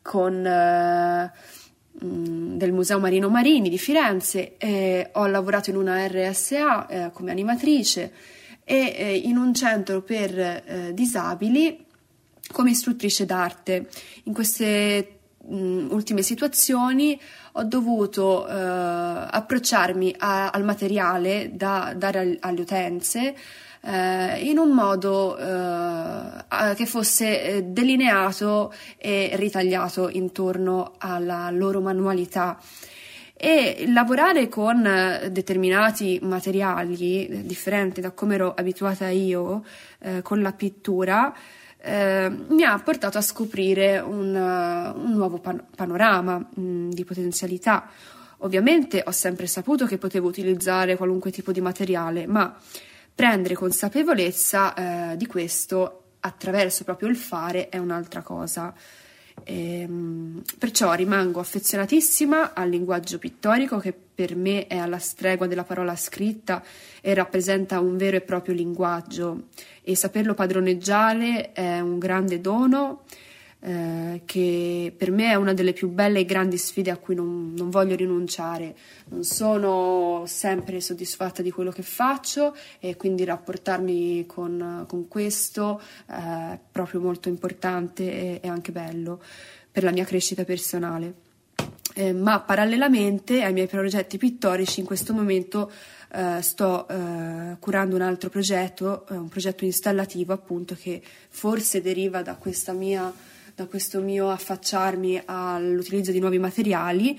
con 0.00 0.46
eh, 0.46 1.30
mm, 2.02 2.56
del 2.56 2.72
Museo 2.72 2.98
Marino 3.00 3.28
Marini 3.28 3.68
di 3.68 3.76
Firenze, 3.76 4.56
e 4.56 5.10
ho 5.12 5.26
lavorato 5.26 5.68
in 5.68 5.76
una 5.76 6.06
RSA 6.06 6.86
eh, 6.86 7.10
come 7.12 7.30
animatrice 7.30 8.10
e 8.64 8.94
eh, 8.96 9.16
in 9.18 9.36
un 9.36 9.52
centro 9.52 10.00
per 10.00 10.38
eh, 10.38 10.90
disabili 10.94 11.84
come 12.50 12.70
istruttrice 12.70 13.26
d'arte. 13.26 13.90
In 14.22 14.32
queste 14.32 15.18
mh, 15.46 15.88
ultime 15.90 16.22
situazioni 16.22 17.20
ho 17.56 17.62
dovuto 17.64 18.46
eh, 18.48 18.52
approcciarmi 18.52 20.14
a- 20.18 20.50
al 20.50 20.64
materiale 20.64 21.50
da 21.52 21.92
dare 21.96 22.18
al- 22.18 22.36
alle 22.40 22.60
utenze 22.60 23.34
eh, 23.86 24.40
in 24.48 24.58
un 24.58 24.70
modo 24.70 25.36
eh, 25.36 26.74
che 26.74 26.86
fosse 26.86 27.42
eh, 27.42 27.62
delineato 27.64 28.72
e 28.96 29.30
ritagliato 29.34 30.08
intorno 30.08 30.94
alla 30.98 31.50
loro 31.50 31.80
manualità. 31.80 32.58
E 33.36 33.84
lavorare 33.88 34.48
con 34.48 34.82
determinati 35.30 36.18
materiali 36.22 37.42
differenti 37.44 38.00
da 38.00 38.12
come 38.12 38.36
ero 38.36 38.54
abituata 38.54 39.08
io 39.10 39.64
eh, 39.98 40.22
con 40.22 40.40
la 40.40 40.52
pittura 40.52 41.34
eh, 41.84 42.30
mi 42.48 42.62
ha 42.62 42.78
portato 42.78 43.18
a 43.18 43.20
scoprire 43.20 43.98
un, 43.98 44.34
uh, 44.34 44.98
un 44.98 45.12
nuovo 45.12 45.38
pan- 45.38 45.64
panorama 45.76 46.38
mh, 46.38 46.88
di 46.88 47.04
potenzialità. 47.04 47.88
Ovviamente 48.38 49.02
ho 49.04 49.10
sempre 49.10 49.46
saputo 49.46 49.84
che 49.86 49.98
potevo 49.98 50.28
utilizzare 50.28 50.96
qualunque 50.96 51.30
tipo 51.30 51.52
di 51.52 51.60
materiale, 51.60 52.26
ma 52.26 52.56
prendere 53.14 53.54
consapevolezza 53.54 55.12
eh, 55.12 55.16
di 55.16 55.26
questo 55.26 56.04
attraverso 56.20 56.84
proprio 56.84 57.08
il 57.08 57.16
fare 57.16 57.68
è 57.68 57.76
un'altra 57.76 58.22
cosa. 58.22 58.72
Ehm, 59.44 60.42
perciò 60.58 60.92
rimango 60.94 61.40
affezionatissima 61.40 62.54
al 62.54 62.70
linguaggio 62.70 63.18
pittorico 63.18 63.78
che 63.78 63.94
per 64.14 64.36
me 64.36 64.66
è 64.66 64.76
alla 64.76 64.98
stregua 64.98 65.46
della 65.46 65.64
parola 65.64 65.96
scritta 65.96 66.62
e 67.00 67.14
rappresenta 67.14 67.80
un 67.80 67.96
vero 67.96 68.16
e 68.16 68.20
proprio 68.20 68.54
linguaggio 68.54 69.48
e 69.82 69.96
saperlo 69.96 70.34
padroneggiare 70.34 71.52
è 71.52 71.80
un 71.80 71.98
grande 71.98 72.40
dono 72.40 73.02
eh, 73.66 74.20
che 74.26 74.94
per 74.94 75.10
me 75.10 75.30
è 75.30 75.36
una 75.36 75.54
delle 75.54 75.72
più 75.72 75.88
belle 75.88 76.20
e 76.20 76.24
grandi 76.26 76.58
sfide 76.58 76.90
a 76.90 76.98
cui 76.98 77.14
non, 77.14 77.54
non 77.56 77.70
voglio 77.70 77.96
rinunciare. 77.96 78.76
Non 79.06 79.24
sono 79.24 80.24
sempre 80.26 80.82
soddisfatta 80.82 81.40
di 81.40 81.50
quello 81.50 81.70
che 81.70 81.82
faccio 81.82 82.54
e 82.78 82.96
quindi 82.96 83.24
rapportarmi 83.24 84.26
con, 84.26 84.84
con 84.86 85.08
questo 85.08 85.80
è 86.06 86.58
proprio 86.70 87.00
molto 87.00 87.30
importante 87.30 88.02
e, 88.02 88.40
e 88.42 88.48
anche 88.48 88.70
bello 88.70 89.22
per 89.72 89.82
la 89.82 89.92
mia 89.92 90.04
crescita 90.04 90.44
personale. 90.44 91.33
Eh, 91.96 92.12
ma 92.12 92.40
parallelamente 92.40 93.42
ai 93.42 93.52
miei 93.52 93.68
progetti 93.68 94.18
pittorici 94.18 94.80
in 94.80 94.86
questo 94.86 95.12
momento 95.12 95.70
eh, 96.12 96.42
sto 96.42 96.88
eh, 96.88 97.56
curando 97.60 97.94
un 97.94 98.02
altro 98.02 98.30
progetto, 98.30 99.06
eh, 99.08 99.14
un 99.14 99.28
progetto 99.28 99.64
installativo 99.64 100.32
appunto 100.32 100.76
che 100.78 101.00
forse 101.28 101.80
deriva 101.80 102.22
da 102.22 102.36
mia 102.72 103.12
da 103.54 103.66
questo 103.66 104.00
mio 104.00 104.30
affacciarmi 104.30 105.22
all'utilizzo 105.24 106.10
di 106.10 106.18
nuovi 106.18 106.38
materiali 106.38 107.18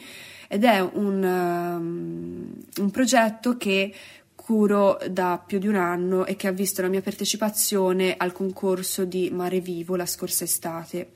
ed 0.49 0.65
è 0.65 0.81
un, 0.81 1.23
um, 1.23 2.53
un 2.77 2.91
progetto 2.91 3.55
che 3.55 3.93
curo 4.35 4.99
da 5.09 5.41
più 5.43 5.57
di 5.59 5.67
un 5.67 5.75
anno 5.75 6.25
e 6.25 6.35
che 6.35 6.47
ha 6.47 6.51
visto 6.51 6.81
la 6.81 6.89
mia 6.89 7.01
partecipazione 7.01 8.15
al 8.17 8.33
concorso 8.33 9.05
di 9.05 9.29
Mare 9.31 9.61
Vivo 9.61 9.95
la 9.95 10.05
scorsa 10.05 10.43
estate. 10.43 11.11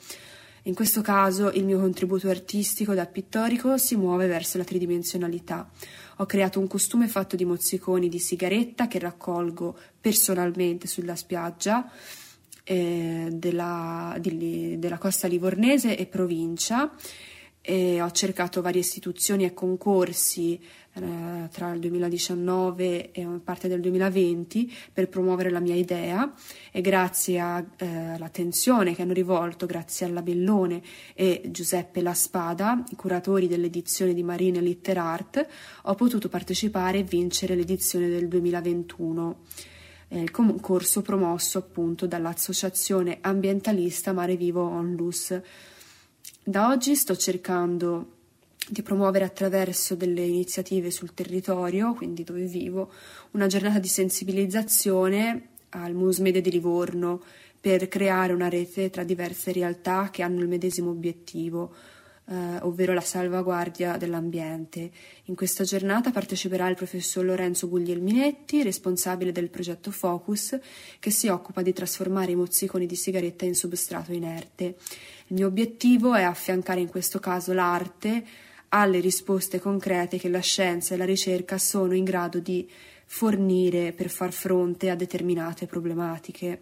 In 0.64 0.74
questo 0.74 1.02
caso 1.02 1.52
il 1.52 1.64
mio 1.64 1.80
contributo 1.80 2.30
artistico 2.30 2.94
da 2.94 3.06
pittorico 3.06 3.78
si 3.78 3.96
muove 3.96 4.28
verso 4.28 4.58
la 4.58 4.64
tridimensionalità. 4.64 5.70
Ho 6.18 6.26
creato 6.26 6.60
un 6.60 6.68
costume 6.68 7.08
fatto 7.08 7.36
di 7.36 7.46
mozziconi 7.46 8.10
di 8.10 8.20
sigaretta 8.20 8.88
che 8.88 9.00
raccolgo 9.00 9.78
personalmente 10.02 10.88
sulla 10.88 11.16
spiaggia 11.16 11.90
eh, 12.64 13.30
della, 13.32 14.16
di, 14.20 14.78
della 14.78 14.98
costa 14.98 15.28
livornese 15.28 15.98
e 15.98 16.06
provincia. 16.06 16.92
E 17.70 18.02
ho 18.02 18.10
cercato 18.10 18.64
varie 18.64 18.82
istituzioni 18.82 19.46
e 19.46 19.54
concorsi 19.54 20.60
eh, 20.94 21.48
tra 21.52 21.72
il 21.72 21.80
2019 21.80 23.12
e 23.12 23.28
parte 23.44 23.68
del 23.68 23.80
2020 23.80 24.74
per 24.92 25.08
promuovere 25.08 25.52
la 25.52 25.60
mia 25.60 25.76
idea 25.76 26.34
e 26.72 26.82
grazie 26.82 27.40
all'attenzione 27.40 28.90
eh, 28.90 28.96
che 28.96 29.04
hanno 29.04 29.14
rivolto, 29.14 29.68
grazie 29.68 30.08
alla 30.08 30.24
Bellone 30.24 30.82
e 31.14 31.44
Giuseppe 31.52 32.02
La 32.02 32.16
Spada, 32.16 32.84
i 32.90 32.96
curatori 32.96 33.48
dell'edizione 33.48 34.16
di 34.16 34.24
Marine 34.24 34.62
Litterart, 34.62 35.46
ho 35.84 35.94
potuto 35.94 36.28
partecipare 36.28 36.98
e 36.98 37.04
vincere 37.04 37.54
l'edizione 37.54 38.10
del 38.10 38.28
2021 38.28 39.42
eh, 40.08 40.22
il 40.22 40.32
concorso 40.32 41.04
promosso 41.04 41.60
appunto 41.60 42.08
dall'associazione 42.08 43.20
ambientalista 43.22 44.12
Mare 44.12 44.36
Vivo 44.38 44.64
Onlus. 44.64 45.40
Da 46.50 46.70
oggi 46.70 46.96
sto 46.96 47.16
cercando 47.16 48.14
di 48.68 48.82
promuovere 48.82 49.24
attraverso 49.24 49.94
delle 49.94 50.24
iniziative 50.24 50.90
sul 50.90 51.14
territorio, 51.14 51.94
quindi 51.94 52.24
dove 52.24 52.46
vivo, 52.46 52.92
una 53.34 53.46
giornata 53.46 53.78
di 53.78 53.88
sensibilizzazione 53.88 55.50
al 55.70 55.94
Musmede 55.94 56.42
di 56.42 56.50
Livorno 56.50 57.22
per 57.62 57.88
creare 57.88 58.34
una 58.34 58.50
rete 58.50 58.90
tra 58.90 59.04
diverse 59.04 59.52
realtà 59.52 60.10
che 60.12 60.24
hanno 60.24 60.42
il 60.42 60.48
medesimo 60.48 60.90
obiettivo, 60.90 61.72
eh, 62.30 62.58
ovvero 62.62 62.94
la 62.94 63.02
salvaguardia 63.02 63.98
dell'ambiente. 63.98 64.92
In 65.26 65.36
questa 65.36 65.64
giornata 65.64 66.12
parteciperà 66.12 66.68
il 66.70 66.76
professor 66.76 67.26
Lorenzo 67.26 67.68
Guglielminetti, 67.68 68.62
responsabile 68.62 69.32
del 69.32 69.50
progetto 69.50 69.90
Focus, 69.90 70.58
che 71.00 71.10
si 71.10 71.28
occupa 71.28 71.64
di 71.64 71.74
trasformare 71.74 72.32
i 72.32 72.36
mozziconi 72.36 72.86
di 72.86 72.96
sigaretta 72.96 73.46
in 73.46 73.56
substrato 73.56 74.14
inerte. 74.14 74.76
Il 75.28 75.36
mio 75.36 75.48
obiettivo 75.48 76.14
è 76.14 76.22
affiancare 76.22 76.80
in 76.80 76.90
questo 76.90 77.20
caso 77.20 77.52
l'arte 77.54 78.24
alle 78.70 79.00
risposte 79.00 79.60
concrete 79.60 80.20
che 80.20 80.30
la 80.30 80.40
scienza 80.40 80.94
e 80.94 80.98
la 80.98 81.06
ricerca 81.06 81.58
sono 81.58 81.96
in 81.96 82.04
grado 82.04 82.40
di 82.40 82.70
fornire 83.06 83.92
per 83.92 84.10
far 84.10 84.32
fronte 84.32 84.92
a 84.92 84.96
determinate 84.96 85.66
problematiche. 85.66 86.62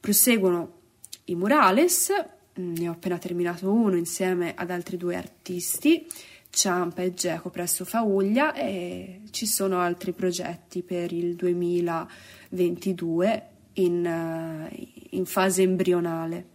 Proseguono 0.00 0.80
i 1.26 1.36
murales, 1.36 2.10
ne 2.54 2.88
ho 2.88 2.92
appena 2.92 3.18
terminato 3.18 3.70
uno 3.70 3.96
insieme 3.96 4.54
ad 4.54 4.70
altri 4.70 4.96
due 4.96 5.16
artisti, 5.16 6.06
Ciampa 6.50 7.02
e 7.02 7.14
Geco 7.14 7.48
presso 7.48 7.86
Fauglia 7.86 8.52
e 8.54 9.22
ci 9.30 9.46
sono 9.46 9.80
altri 9.80 10.12
progetti 10.12 10.82
per 10.82 11.12
il 11.12 11.34
2022 11.34 13.46
in, 13.74 14.68
in 15.10 15.24
fase 15.24 15.62
embrionale. 15.62 16.48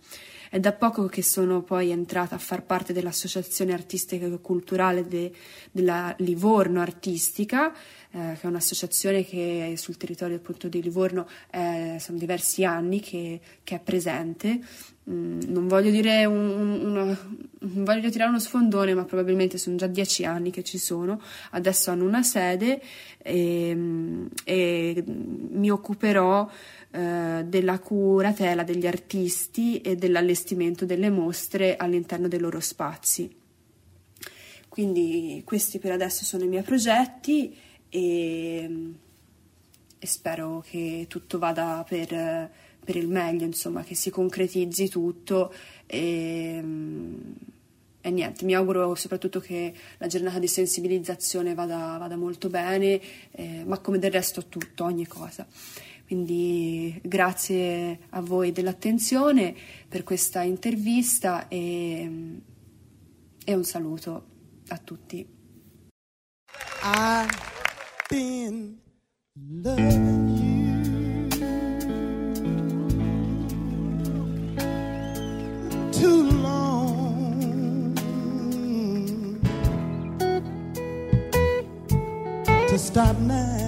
È 0.50 0.60
da 0.60 0.72
poco 0.72 1.08
che 1.08 1.24
sono 1.24 1.62
poi 1.62 1.90
entrata 1.90 2.36
a 2.36 2.40
far 2.40 2.64
parte 2.64 2.94
dell'Associazione 2.94 3.74
Artistica 3.74 4.28
e 4.28 4.40
Culturale 4.40 5.06
de, 5.06 5.34
della 5.72 6.16
Livorno 6.20 6.80
Artistica, 6.80 7.74
eh, 7.74 8.38
che 8.40 8.42
è 8.42 8.46
un'associazione 8.46 9.26
che 9.26 9.74
sul 9.78 9.98
territorio 9.98 10.38
appunto 10.38 10.70
di 10.70 10.82
Livorno 10.82 11.28
eh, 11.52 11.98
sono 12.00 12.18
diversi 12.18 12.64
anni 12.64 13.02
che, 13.02 13.42
che 13.64 13.76
è 13.76 13.80
presente. 13.80 14.62
Mm, 15.10 15.40
non 15.48 15.68
voglio 15.68 15.90
dire 15.90 16.26
un, 16.26 16.86
una, 16.86 17.04
non 17.06 17.84
voglio 17.86 18.10
tirare 18.10 18.30
uno 18.30 18.40
sfondone, 18.40 18.94
ma 18.94 19.06
probabilmente 19.06 19.58
sono 19.58 19.78
già 19.78 19.88
dieci 19.88 20.26
anni 20.26 20.52
che 20.52 20.64
ci 20.64 20.78
sono. 20.78 21.22
Adesso 21.52 21.92
hanno 21.92 22.04
una 22.04 22.24
sede 22.24 22.82
e, 23.18 24.28
e 24.44 25.04
mi 25.06 25.70
occuperò 25.70 26.50
eh, 26.92 27.44
della 27.46 27.80
curatela 27.80 28.64
degli 28.64 28.86
artisti 28.86 29.80
e 29.80 29.96
dell'allestimento 29.96 30.86
delle 30.86 31.10
mostre 31.10 31.78
all'interno 31.78 32.28
dei 32.28 32.40
loro 32.40 32.60
spazi. 32.60 33.34
Quindi 34.68 35.42
questi 35.46 35.80
per 35.80 35.94
adesso 35.94 36.26
sono 36.26 36.44
i 36.44 36.48
miei 36.48 36.64
progetti 36.64 37.56
e, 37.90 38.94
e 39.98 40.06
spero 40.06 40.64
che 40.68 41.06
tutto 41.08 41.40
vada 41.40 41.84
per, 41.88 42.52
per 42.88 42.96
il 42.96 43.10
meglio, 43.10 43.44
insomma, 43.44 43.84
che 43.84 43.96
si 43.96 44.10
concretizzi 44.10 44.88
tutto 44.88 45.54
e, 45.86 46.64
e 48.00 48.10
niente, 48.12 48.46
mi 48.46 48.56
auguro 48.56 48.96
soprattutto 48.96 49.42
che 49.42 49.74
la 49.98 50.08
giornata 50.08 50.40
di 50.40 50.48
sensibilizzazione 50.48 51.54
vada, 51.54 51.98
vada 52.00 52.16
molto 52.16 52.48
bene, 52.48 53.02
eh, 53.32 53.66
ma 53.66 53.80
come 53.80 54.00
del 54.00 54.12
resto 54.12 54.46
tutto, 54.46 54.86
ogni 54.86 55.06
cosa. 55.06 55.46
Quindi 56.06 56.98
grazie 57.04 58.00
a 58.12 58.22
voi 58.22 58.54
dell'attenzione 58.54 59.54
per 59.90 60.04
questa 60.04 60.44
intervista 60.44 61.50
e, 61.50 62.40
e 63.44 63.54
un 63.54 63.64
saluto 63.66 64.26
a 64.70 64.78
tutti. 64.78 65.28
I've 66.84 67.36
been 68.08 68.80
loving 69.62 70.27
stop 82.88 83.18
now. 83.20 83.67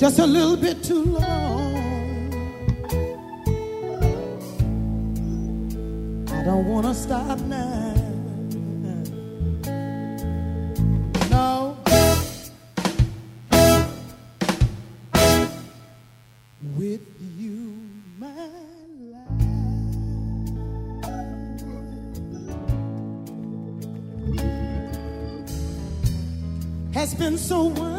Just 0.00 0.18
a 0.18 0.26
little 0.26 0.56
bit 0.56 0.82
too 0.82 1.04
long. 1.04 1.76
I 6.26 6.42
don't 6.42 6.66
want 6.66 6.86
to 6.86 6.94
stop 6.94 7.38
now. 7.40 7.94
No. 11.28 11.76
With 16.78 17.02
you, 17.36 17.76
my 18.18 18.48
life 19.12 19.34
has 26.94 27.14
been 27.16 27.36
so 27.36 27.64
wonderful. 27.64 27.89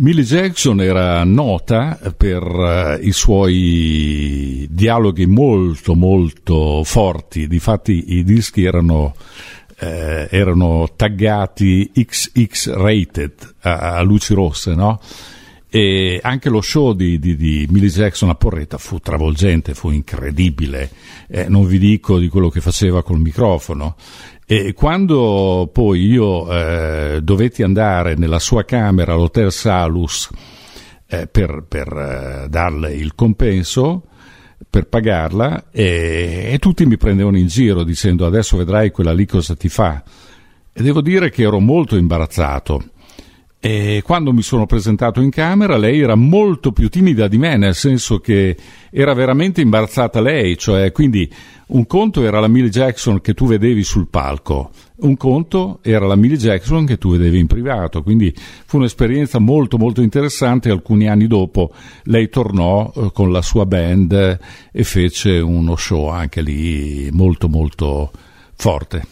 Millie 0.00 0.24
Jackson 0.24 0.80
era 0.80 1.22
nota 1.24 1.98
per 2.16 2.42
eh, 2.42 2.98
i 3.02 3.12
suoi 3.12 4.66
dialoghi 4.70 5.26
molto 5.26 5.94
molto 5.94 6.82
forti, 6.84 7.46
difatti 7.46 8.14
i 8.16 8.24
dischi 8.24 8.64
erano, 8.64 9.14
eh, 9.78 10.26
erano 10.30 10.88
taggati 10.96 11.90
XX 11.92 12.72
rated 12.76 13.54
a, 13.60 13.96
a 13.96 14.00
luci 14.00 14.32
rosse, 14.32 14.74
no? 14.74 14.98
E 15.72 16.18
anche 16.20 16.48
lo 16.48 16.60
show 16.60 16.94
di, 16.94 17.20
di, 17.20 17.36
di 17.36 17.66
Millie 17.70 17.88
Jackson 17.88 18.28
a 18.28 18.34
Porretta 18.34 18.76
fu 18.76 18.98
travolgente, 18.98 19.74
fu 19.74 19.90
incredibile, 19.90 20.90
Eh, 21.28 21.48
non 21.48 21.64
vi 21.64 21.78
dico 21.78 22.18
di 22.18 22.28
quello 22.28 22.48
che 22.48 22.60
faceva 22.60 23.04
col 23.04 23.20
microfono. 23.20 23.94
E 24.44 24.72
quando 24.72 25.70
poi 25.72 26.06
io 26.06 26.50
eh, 26.50 27.20
dovetti 27.22 27.62
andare 27.62 28.16
nella 28.16 28.40
sua 28.40 28.64
camera 28.64 29.12
all'Hotel 29.12 29.52
Salus 29.52 30.28
eh, 31.06 31.28
per, 31.28 31.64
per 31.68 31.86
eh, 31.86 32.48
darle 32.48 32.92
il 32.92 33.14
compenso, 33.14 34.06
per 34.68 34.88
pagarla, 34.88 35.66
e, 35.70 36.50
e 36.52 36.58
tutti 36.58 36.84
mi 36.84 36.96
prendevano 36.96 37.38
in 37.38 37.46
giro 37.46 37.84
dicendo 37.84 38.26
adesso 38.26 38.56
vedrai 38.56 38.90
quella 38.90 39.12
lì 39.12 39.24
cosa 39.24 39.54
ti 39.54 39.68
fa. 39.68 40.02
E 40.72 40.82
devo 40.82 41.00
dire 41.00 41.30
che 41.30 41.42
ero 41.44 41.60
molto 41.60 41.96
imbarazzato. 41.96 42.89
E 43.62 44.00
quando 44.02 44.32
mi 44.32 44.40
sono 44.40 44.64
presentato 44.64 45.20
in 45.20 45.28
camera 45.28 45.76
lei 45.76 46.00
era 46.00 46.14
molto 46.14 46.72
più 46.72 46.88
timida 46.88 47.28
di 47.28 47.36
me, 47.36 47.58
nel 47.58 47.74
senso 47.74 48.18
che 48.18 48.56
era 48.90 49.12
veramente 49.12 49.60
imbarazzata 49.60 50.22
lei, 50.22 50.56
cioè 50.56 50.92
quindi 50.92 51.30
un 51.66 51.86
conto 51.86 52.24
era 52.24 52.40
la 52.40 52.48
Millie 52.48 52.70
Jackson 52.70 53.20
che 53.20 53.34
tu 53.34 53.46
vedevi 53.46 53.84
sul 53.84 54.08
palco, 54.08 54.70
un 55.00 55.14
conto 55.18 55.80
era 55.82 56.06
la 56.06 56.16
Millie 56.16 56.38
Jackson 56.38 56.86
che 56.86 56.96
tu 56.96 57.10
vedevi 57.10 57.38
in 57.38 57.46
privato, 57.46 58.02
quindi 58.02 58.34
fu 58.34 58.78
un'esperienza 58.78 59.38
molto 59.38 59.76
molto 59.76 60.00
interessante. 60.00 60.70
Alcuni 60.70 61.06
anni 61.06 61.26
dopo 61.26 61.70
lei 62.04 62.30
tornò 62.30 62.90
eh, 62.96 63.10
con 63.12 63.30
la 63.30 63.42
sua 63.42 63.66
band 63.66 64.38
e 64.72 64.84
fece 64.84 65.38
uno 65.38 65.76
show 65.76 66.08
anche 66.08 66.40
lì 66.40 67.10
molto 67.12 67.46
molto 67.46 68.10
forte. 68.54 69.02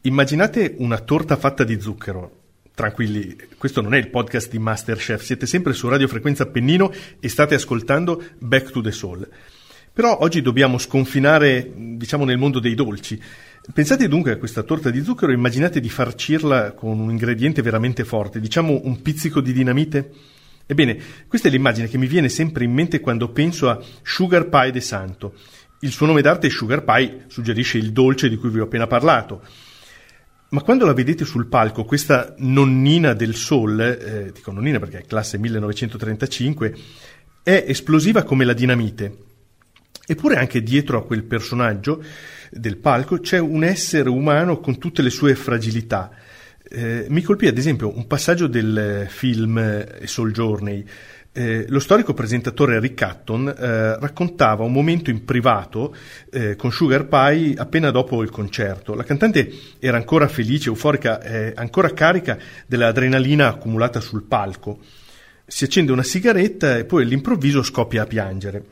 Immaginate 0.00 0.74
una 0.78 0.98
torta 0.98 1.36
fatta 1.36 1.62
di 1.62 1.80
zucchero. 1.80 2.40
Tranquilli, 2.74 3.36
questo 3.58 3.82
non 3.82 3.92
è 3.92 3.98
il 3.98 4.08
podcast 4.08 4.50
di 4.50 4.58
Masterchef, 4.58 5.22
siete 5.22 5.44
sempre 5.44 5.74
su 5.74 5.88
Radio 5.88 6.08
Frequenza 6.08 6.44
Appennino 6.44 6.90
e 7.20 7.28
state 7.28 7.54
ascoltando 7.54 8.22
Back 8.38 8.70
to 8.70 8.80
the 8.80 8.90
Soul. 8.90 9.28
Però 9.92 10.16
oggi 10.20 10.40
dobbiamo 10.40 10.78
sconfinare, 10.78 11.70
diciamo, 11.76 12.24
nel 12.24 12.38
mondo 12.38 12.60
dei 12.60 12.74
dolci. 12.74 13.20
Pensate 13.74 14.08
dunque 14.08 14.32
a 14.32 14.38
questa 14.38 14.62
torta 14.62 14.88
di 14.88 15.02
zucchero 15.04 15.32
e 15.32 15.34
immaginate 15.34 15.80
di 15.80 15.90
farcirla 15.90 16.72
con 16.72 16.98
un 16.98 17.10
ingrediente 17.10 17.60
veramente 17.60 18.04
forte, 18.04 18.40
diciamo 18.40 18.80
un 18.84 19.02
pizzico 19.02 19.42
di 19.42 19.52
dinamite? 19.52 20.10
Ebbene, 20.64 20.98
questa 21.28 21.48
è 21.48 21.50
l'immagine 21.50 21.88
che 21.88 21.98
mi 21.98 22.06
viene 22.06 22.30
sempre 22.30 22.64
in 22.64 22.72
mente 22.72 23.00
quando 23.00 23.28
penso 23.28 23.68
a 23.68 23.78
Sugar 24.02 24.48
Pie 24.48 24.72
de 24.72 24.80
Santo. 24.80 25.34
Il 25.80 25.92
suo 25.92 26.06
nome 26.06 26.22
d'arte 26.22 26.48
Sugar 26.48 26.84
Pie 26.84 27.24
suggerisce 27.26 27.76
il 27.76 27.92
dolce 27.92 28.30
di 28.30 28.36
cui 28.36 28.48
vi 28.48 28.60
ho 28.60 28.64
appena 28.64 28.86
parlato. 28.86 29.42
Ma 30.52 30.60
quando 30.60 30.84
la 30.84 30.92
vedete 30.92 31.24
sul 31.24 31.46
palco, 31.46 31.84
questa 31.84 32.34
nonnina 32.36 33.14
del 33.14 33.34
soul, 33.34 33.80
eh, 33.80 34.32
dico 34.34 34.52
nonnina 34.52 34.78
perché 34.78 34.98
è 34.98 35.06
classe 35.06 35.38
1935, 35.38 36.76
è 37.42 37.64
esplosiva 37.68 38.22
come 38.22 38.44
la 38.44 38.52
dinamite. 38.52 39.16
Eppure 40.06 40.36
anche 40.36 40.62
dietro 40.62 40.98
a 40.98 41.04
quel 41.04 41.24
personaggio 41.24 42.04
del 42.50 42.76
palco 42.76 43.18
c'è 43.18 43.38
un 43.38 43.64
essere 43.64 44.10
umano 44.10 44.60
con 44.60 44.76
tutte 44.76 45.00
le 45.00 45.08
sue 45.08 45.34
fragilità. 45.34 46.10
Eh, 46.68 47.06
mi 47.08 47.22
colpì 47.22 47.46
ad 47.46 47.56
esempio 47.56 47.96
un 47.96 48.06
passaggio 48.06 48.46
del 48.46 49.06
film 49.08 49.56
eh, 49.56 50.02
Soul 50.04 50.32
Journey. 50.32 50.84
Eh, 51.34 51.64
lo 51.68 51.78
storico 51.78 52.12
presentatore 52.12 52.78
Rick 52.78 53.00
Hatton 53.00 53.48
eh, 53.48 53.98
raccontava 53.98 54.64
un 54.64 54.72
momento 54.72 55.08
in 55.08 55.24
privato 55.24 55.96
eh, 56.30 56.56
con 56.56 56.70
Sugar 56.70 57.06
Pie 57.06 57.54
appena 57.56 57.90
dopo 57.90 58.22
il 58.22 58.28
concerto. 58.28 58.94
La 58.94 59.02
cantante 59.02 59.50
era 59.78 59.96
ancora 59.96 60.28
felice, 60.28 60.68
euforica, 60.68 61.22
eh, 61.22 61.54
ancora 61.56 61.94
carica 61.94 62.36
dell'adrenalina 62.66 63.48
accumulata 63.48 63.98
sul 64.00 64.24
palco. 64.24 64.80
Si 65.46 65.64
accende 65.64 65.90
una 65.90 66.02
sigaretta 66.02 66.76
e 66.76 66.84
poi 66.84 67.04
all'improvviso 67.04 67.62
scoppia 67.62 68.02
a 68.02 68.06
piangere. 68.06 68.64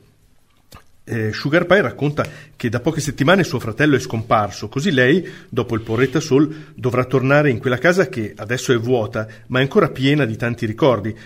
Eh, 1.05 1.33
Sugar 1.33 1.65
Pie 1.65 1.81
racconta 1.81 2.27
che 2.55 2.69
da 2.69 2.81
poche 2.81 3.01
settimane 3.01 3.43
suo 3.43 3.59
fratello 3.59 3.97
è 3.97 3.99
scomparso, 3.99 4.69
così 4.69 4.91
lei, 4.93 5.27
dopo 5.49 5.75
il 5.75 5.81
Porretta 5.81 6.21
Soul, 6.21 6.73
dovrà 6.75 7.05
tornare 7.05 7.49
in 7.49 7.59
quella 7.59 7.79
casa 7.79 8.09
che 8.09 8.35
adesso 8.37 8.75
è 8.75 8.79
vuota, 8.79 9.27
ma 9.47 9.61
è 9.61 9.63
ancora 9.63 9.89
piena 9.89 10.27
di 10.27 10.37
tanti 10.37 10.67
ricordi. 10.67 11.17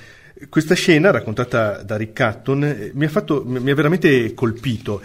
Questa 0.48 0.74
scena, 0.74 1.12
raccontata 1.12 1.82
da 1.84 1.96
Rick 1.96 2.18
Hatton, 2.18 2.64
eh, 2.64 2.90
mi 2.94 3.04
ha, 3.04 3.08
fatto, 3.08 3.44
mi 3.46 3.70
ha 3.70 3.74
veramente 3.74 4.34
colpito. 4.34 5.00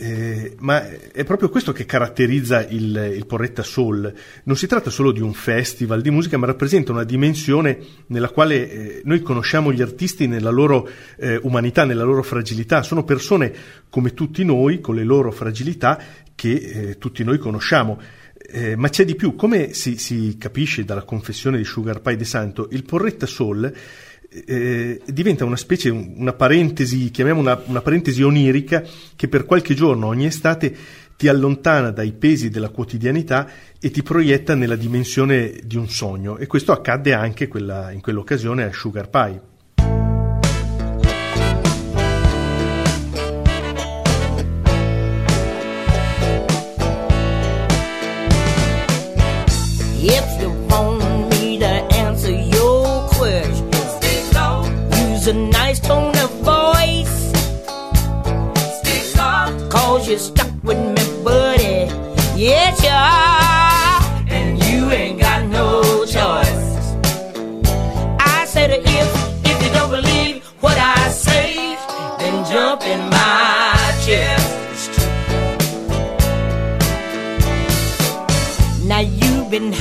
Eh, 0.00 0.54
ma 0.58 0.86
è 0.86 1.24
proprio 1.24 1.48
questo 1.48 1.72
che 1.72 1.86
caratterizza 1.86 2.64
il, 2.68 3.14
il, 3.16 3.26
Porretta 3.26 3.62
Soul. 3.62 4.12
Non 4.44 4.56
si 4.56 4.66
tratta 4.66 4.90
solo 4.90 5.10
di 5.10 5.22
un 5.22 5.32
festival 5.32 6.02
di 6.02 6.10
musica, 6.10 6.36
ma 6.36 6.44
rappresenta 6.44 6.92
una 6.92 7.04
dimensione 7.04 7.78
nella 8.08 8.28
quale 8.28 8.70
eh, 8.70 9.00
noi 9.04 9.22
conosciamo 9.22 9.72
gli 9.72 9.80
artisti 9.80 10.26
nella 10.26 10.50
loro 10.50 10.86
eh, 11.16 11.40
umanità, 11.42 11.84
nella 11.84 12.04
loro 12.04 12.22
fragilità. 12.22 12.82
Sono 12.82 13.04
persone 13.04 13.52
come 13.88 14.12
tutti 14.12 14.44
noi, 14.44 14.80
con 14.80 14.96
le 14.96 15.04
loro 15.04 15.32
fragilità, 15.32 15.98
che 16.34 16.52
eh, 16.52 16.98
tutti 16.98 17.24
noi 17.24 17.38
conosciamo. 17.38 17.98
Eh, 18.50 18.76
ma 18.76 18.90
c'è 18.90 19.06
di 19.06 19.16
più, 19.16 19.34
come 19.34 19.72
si, 19.72 19.96
si, 19.96 20.36
capisce 20.38 20.84
dalla 20.84 21.02
confessione 21.02 21.56
di 21.56 21.64
Sugar 21.64 22.00
Pie 22.02 22.16
de 22.16 22.24
Santo, 22.24 22.68
il 22.70 22.84
Porretta 22.84 23.26
Soul 23.26 23.72
eh, 24.28 25.00
diventa 25.06 25.44
una 25.44 25.56
specie, 25.56 25.90
una 25.90 26.32
parentesi, 26.32 27.10
chiamiamola 27.10 27.54
una, 27.54 27.62
una 27.66 27.80
parentesi 27.80 28.22
onirica 28.22 28.84
che 29.16 29.28
per 29.28 29.44
qualche 29.44 29.74
giorno 29.74 30.06
ogni 30.06 30.26
estate 30.26 30.76
ti 31.16 31.26
allontana 31.26 31.90
dai 31.90 32.12
pesi 32.12 32.48
della 32.48 32.68
quotidianità 32.68 33.50
e 33.80 33.90
ti 33.90 34.02
proietta 34.02 34.54
nella 34.54 34.76
dimensione 34.76 35.58
di 35.64 35.76
un 35.76 35.88
sogno. 35.88 36.38
E 36.38 36.46
questo 36.46 36.70
accadde 36.72 37.12
anche 37.12 37.48
quella, 37.48 37.90
in 37.90 38.00
quell'occasione 38.00 38.62
a 38.62 38.72
Sugar 38.72 39.10
Pie. 39.10 39.40
Been 79.58 79.72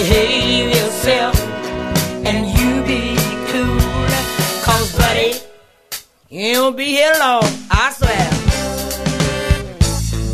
behave 0.00 0.70
yourself 0.70 1.38
and 2.24 2.46
you 2.58 2.82
be 2.84 3.14
cool. 3.50 3.78
Cause 4.64 4.96
buddy, 4.96 5.34
you 6.30 6.62
won't 6.62 6.78
be 6.78 6.86
here 6.86 7.12
long, 7.18 7.44
I 7.70 7.92
swear. 7.98 8.30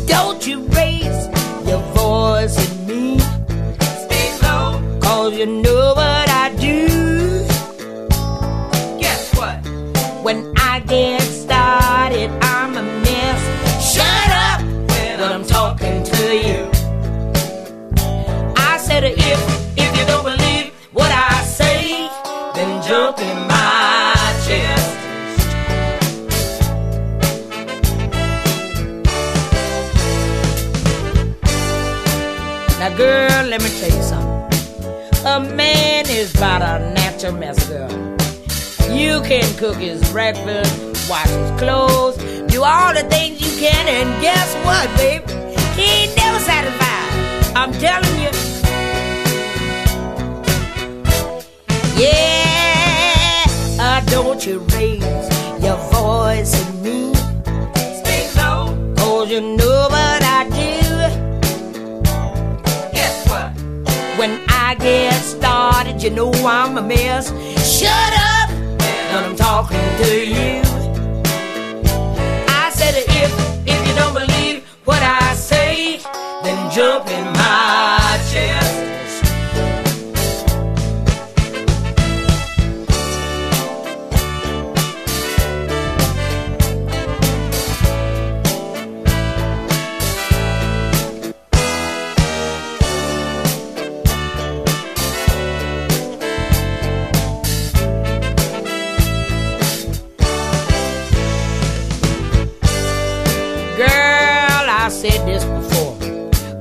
Don't 0.07 0.47
you 0.47 0.61
raise 0.79 1.21
your 1.67 1.81
voice 1.99 2.57
at 2.65 2.87
me. 2.87 3.19
Stay 4.05 4.29
low. 4.43 4.99
Cause 5.01 5.37
you 5.37 5.47
know 5.47 5.93
what 5.95 6.29
I 6.29 6.55
do. 6.67 6.87
Guess 9.01 9.35
what? 9.35 9.57
When 10.23 10.53
I 10.55 10.79
get 10.79 11.26
in 22.97 23.47
my 23.47 24.13
chest. 24.47 24.97
Now, 32.79 32.97
girl, 32.97 33.45
let 33.45 33.61
me 33.61 33.69
tell 33.79 33.91
you 33.95 34.01
something. 34.01 34.27
A 35.25 35.39
man 35.55 36.09
is 36.09 36.33
about 36.33 36.63
a 36.63 36.91
natural 36.93 37.33
mess, 37.33 37.69
girl. 37.69 37.91
You 38.91 39.21
can 39.21 39.45
cook 39.57 39.75
his 39.75 40.01
breakfast, 40.11 41.07
wash 41.07 41.29
his 41.29 41.51
clothes, 41.59 42.17
do 42.47 42.63
all 42.63 42.93
the 42.95 43.03
things 43.03 43.39
you 43.39 43.59
can, 43.59 43.87
and 43.87 44.21
guess 44.23 44.55
what, 44.65 44.87
babe? 44.97 45.21
He 45.75 45.83
ain't 45.83 46.15
never 46.17 46.39
satisfied. 46.39 47.55
I'm 47.55 47.71
telling 47.73 48.15
you. 48.23 48.31
Yeah, 51.95 52.46
don't 54.07 54.45
you 54.45 54.59
raise 54.75 55.03
your 55.63 55.77
voice 55.91 56.53
at 56.55 56.73
me. 56.75 57.13
Speak 57.99 58.35
low. 58.35 58.93
Cause 58.97 59.29
you 59.29 59.41
know 59.41 59.87
what 59.89 60.21
I 60.23 60.43
do. 60.49 60.81
Guess 62.93 63.29
what? 63.29 63.51
When 64.17 64.41
I 64.47 64.75
get 64.75 65.13
started, 65.21 66.01
you 66.01 66.09
know 66.11 66.31
I'm 66.31 66.77
a 66.77 66.81
mess. 66.81 67.29
Shut 67.77 68.13
up, 68.33 68.49
and 68.49 69.25
I'm 69.25 69.35
talking 69.35 69.89
to 70.03 70.25
you. 70.25 70.61
I 72.47 72.71
said 72.73 72.95
if, 72.95 73.31
if 73.67 73.87
you 73.87 73.95
don't 73.95 74.13
believe 74.13 74.63
what 74.85 75.01
I 75.01 75.33
say, 75.35 75.99
then 76.43 76.71
jump 76.71 77.07
in 77.07 77.25
my 77.33 78.19
chair. 78.31 78.66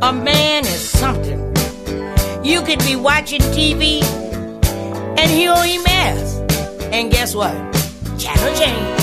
A 0.07 0.13
man 0.13 0.65
is 0.65 0.89
something. 0.89 1.41
You 2.45 2.63
could 2.63 2.79
be 2.79 2.95
watching 2.95 3.41
TV 3.41 4.05
and 5.19 5.29
hear 5.29 5.51
EMS. 5.51 6.37
And 6.93 7.11
guess 7.11 7.35
what? 7.35 7.53
Channel 8.17 8.55
change. 8.55 9.01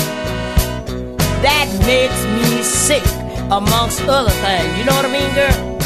That 1.44 1.68
makes 1.84 2.24
me 2.24 2.62
sick, 2.62 3.04
amongst 3.50 4.00
other 4.04 4.30
things. 4.30 4.78
You 4.78 4.84
know 4.86 4.94
what 4.94 5.04
I 5.04 5.12
mean, 5.12 5.34
girl? 5.34 5.78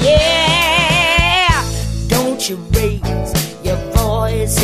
Yeah, 0.00 1.62
don't 2.08 2.48
you 2.48 2.56
raise 2.72 3.62
your 3.62 3.76
voice 3.92 4.56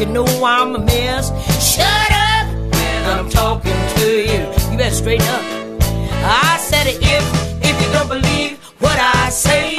you 0.00 0.06
know 0.06 0.24
I'm 0.44 0.76
a 0.76 0.78
mess. 0.78 1.30
Shut 1.60 2.10
up 2.10 2.46
when 2.72 3.18
I'm 3.18 3.28
talking 3.28 3.72
to 3.96 4.06
you. 4.06 4.40
You 4.70 4.78
better 4.78 4.94
straighten 4.94 5.26
up. 5.26 5.42
I 6.22 6.56
said 6.60 6.86
it 6.86 6.98
if 7.02 7.24
if 7.64 7.74
you 7.82 7.92
don't 7.92 8.08
believe 8.08 8.58
what 8.78 8.96
I 8.96 9.28
say, 9.30 9.77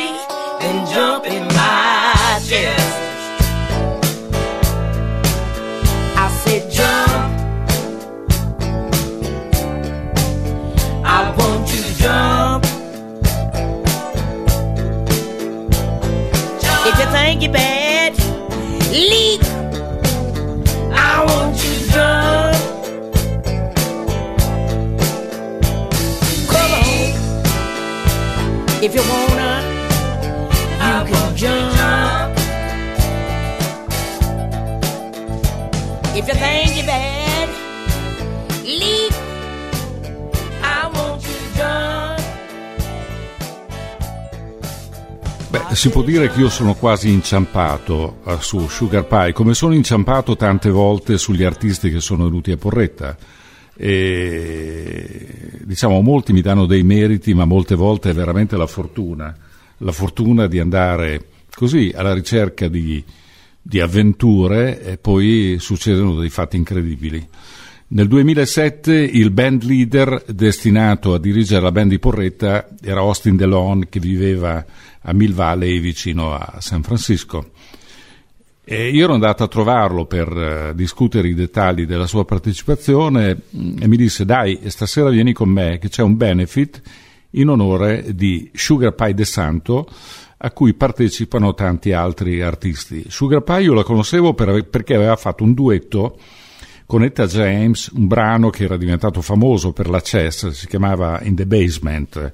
If 28.92 28.96
you 28.96 29.04
wanna, 29.08 29.62
you 30.80 31.06
can 31.06 31.36
jump. 31.36 32.38
If 36.16 36.28
you 36.28 36.34
think 36.34 36.76
you're 36.76 36.88
bad, 36.88 37.50
leap. 38.66 39.14
I 40.64 40.90
want 40.92 41.22
you 41.22 41.34
to 41.34 41.56
jump. 41.56 42.20
Beh, 45.50 45.76
si 45.76 45.90
può 45.90 46.02
dire 46.02 46.32
che 46.32 46.40
io 46.40 46.50
sono 46.50 46.74
quasi 46.74 47.12
inciampato 47.12 48.22
eh, 48.26 48.38
su 48.40 48.68
Sugar 48.68 49.06
Pie, 49.06 49.34
come 49.34 49.54
sono 49.54 49.76
inciampato 49.76 50.36
tante 50.36 50.72
volte 50.72 51.20
sugli 51.20 51.44
artisti 51.44 51.92
che 51.92 52.00
sono 52.00 52.24
venuti 52.24 52.50
a 52.50 52.58
Porretta. 52.58 53.16
E, 53.82 55.62
diciamo, 55.64 56.02
molti 56.02 56.34
mi 56.34 56.42
danno 56.42 56.66
dei 56.66 56.84
meriti, 56.84 57.34
ma 57.34 57.46
molte 57.46 57.76
volte 57.76 58.10
è 58.10 58.14
veramente 58.14 58.58
la 58.58 58.68
fortuna, 58.68 59.34
la 59.78 59.92
fortuna 59.94 60.48
di 60.48 60.60
andare 60.60 61.28
così 61.56 61.94
alla 61.96 62.14
ricerca 62.14 62.68
di, 62.68 63.02
di 63.62 63.80
avventure 63.80 64.84
e 64.84 64.98
poi 64.98 65.56
succedono 65.60 66.20
dei 66.20 66.30
fatti 66.30 66.58
incredibili. 66.58 67.26
Nel 67.92 68.10
2007 68.10 68.94
il 68.94 69.32
band 69.32 69.64
leader 69.64 70.26
destinato 70.28 71.14
a 71.14 71.20
dirigere 71.20 71.62
la 71.62 71.72
band 71.72 71.92
di 71.92 72.00
Porretta 72.00 72.68
era 72.82 73.00
Austin 73.00 73.38
DeLon 73.38 73.88
che 73.88 74.02
viveva 74.02 74.64
a 75.02 75.14
Mill 75.14 75.34
Valley 75.34 75.80
vicino 75.80 76.34
a 76.34 76.58
San 76.60 76.84
Francisco. 76.84 77.52
E 78.72 78.90
io 78.90 79.06
ero 79.06 79.14
andato 79.14 79.42
a 79.44 79.48
trovarlo 79.48 80.06
per 80.06 80.28
eh, 80.28 80.76
discutere 80.76 81.28
i 81.28 81.34
dettagli 81.34 81.88
della 81.88 82.06
sua 82.06 82.24
partecipazione 82.24 83.36
mm, 83.36 83.78
e 83.82 83.88
mi 83.88 83.98
disse 83.98 84.26
dai 84.26 84.60
stasera 84.70 85.10
vieni 85.10 85.34
con 85.34 85.50
me 85.50 85.80
che 85.80 85.90
c'è 85.90 86.04
un 86.04 86.16
benefit 86.16 86.80
in 87.32 87.50
onore 87.50 88.14
di 88.14 88.48
Sugar 88.54 88.94
Pie 88.94 89.16
De 89.16 89.26
Santo 89.26 89.90
a 90.38 90.52
cui 90.52 90.76
partecipano 90.76 91.56
tanti 91.56 91.94
altri 91.94 92.44
artisti. 92.44 93.06
Sugar 93.08 93.42
Pie 93.42 93.64
io 93.64 93.74
la 93.74 93.82
conoscevo 93.82 94.36
per- 94.36 94.68
perché 94.70 94.94
aveva 94.94 95.16
fatto 95.16 95.44
un 95.44 95.56
duetto 95.56 96.20
con 96.86 97.04
Etta 97.04 97.26
James, 97.26 97.88
un 97.88 98.06
brano 98.06 98.52
che 98.52 98.66
era 98.66 98.78
diventato 98.78 99.22
famoso 99.22 99.74
per 99.74 99.90
la 99.90 100.00
chess, 100.00 100.50
si 100.50 100.68
chiamava 100.68 101.20
In 101.24 101.34
the 101.34 101.48
Basement. 101.48 102.32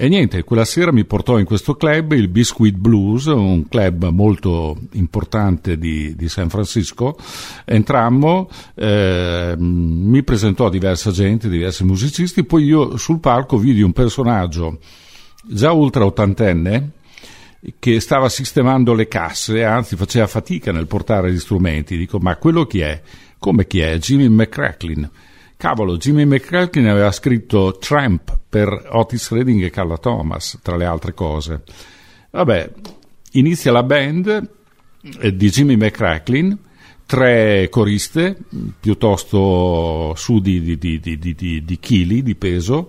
E 0.00 0.08
niente, 0.08 0.44
quella 0.44 0.64
sera 0.64 0.92
mi 0.92 1.04
portò 1.04 1.40
in 1.40 1.44
questo 1.44 1.74
club, 1.74 2.12
il 2.12 2.28
Biscuit 2.28 2.76
Blues, 2.76 3.24
un 3.24 3.66
club 3.66 4.10
molto 4.10 4.78
importante 4.92 5.76
di, 5.76 6.14
di 6.14 6.28
San 6.28 6.48
Francisco. 6.50 7.18
Entrammo, 7.64 8.48
eh, 8.76 9.56
mi 9.58 10.22
presentò 10.22 10.66
a 10.66 10.70
diversa 10.70 11.10
gente, 11.10 11.48
diversi 11.48 11.82
musicisti, 11.82 12.44
poi 12.44 12.62
io 12.62 12.96
sul 12.96 13.18
palco 13.18 13.58
vidi 13.58 13.82
un 13.82 13.92
personaggio 13.92 14.78
già 15.42 15.72
ultra 15.72 16.04
ottantenne, 16.04 16.90
che 17.80 17.98
stava 17.98 18.28
sistemando 18.28 18.94
le 18.94 19.08
casse, 19.08 19.64
anzi 19.64 19.96
faceva 19.96 20.28
fatica 20.28 20.70
nel 20.70 20.86
portare 20.86 21.32
gli 21.32 21.40
strumenti. 21.40 21.96
Dico, 21.96 22.20
ma 22.20 22.36
quello 22.36 22.66
chi 22.66 22.78
è? 22.78 23.02
Come 23.36 23.66
chi 23.66 23.80
è? 23.80 23.98
Jimmy 23.98 24.28
McCracklin. 24.28 25.10
Cavolo, 25.58 25.96
Jimmy 25.96 26.24
McCracklin 26.24 26.86
aveva 26.86 27.10
scritto 27.10 27.78
Tramp 27.80 28.38
per 28.48 28.90
Otis 28.92 29.32
Redding 29.32 29.64
e 29.64 29.70
Carla 29.70 29.98
Thomas, 29.98 30.60
tra 30.62 30.76
le 30.76 30.84
altre 30.84 31.14
cose. 31.14 31.64
Vabbè, 32.30 32.70
inizia 33.32 33.72
la 33.72 33.82
band 33.82 34.50
eh, 35.18 35.34
di 35.34 35.50
Jimmy 35.50 35.74
McCracklin, 35.74 36.56
tre 37.04 37.68
coriste, 37.70 38.38
piuttosto 38.78 40.14
su 40.14 40.38
di, 40.38 40.78
di, 40.78 41.00
di, 41.00 41.64
di 41.64 41.78
chili 41.80 42.22
di 42.22 42.36
peso, 42.36 42.88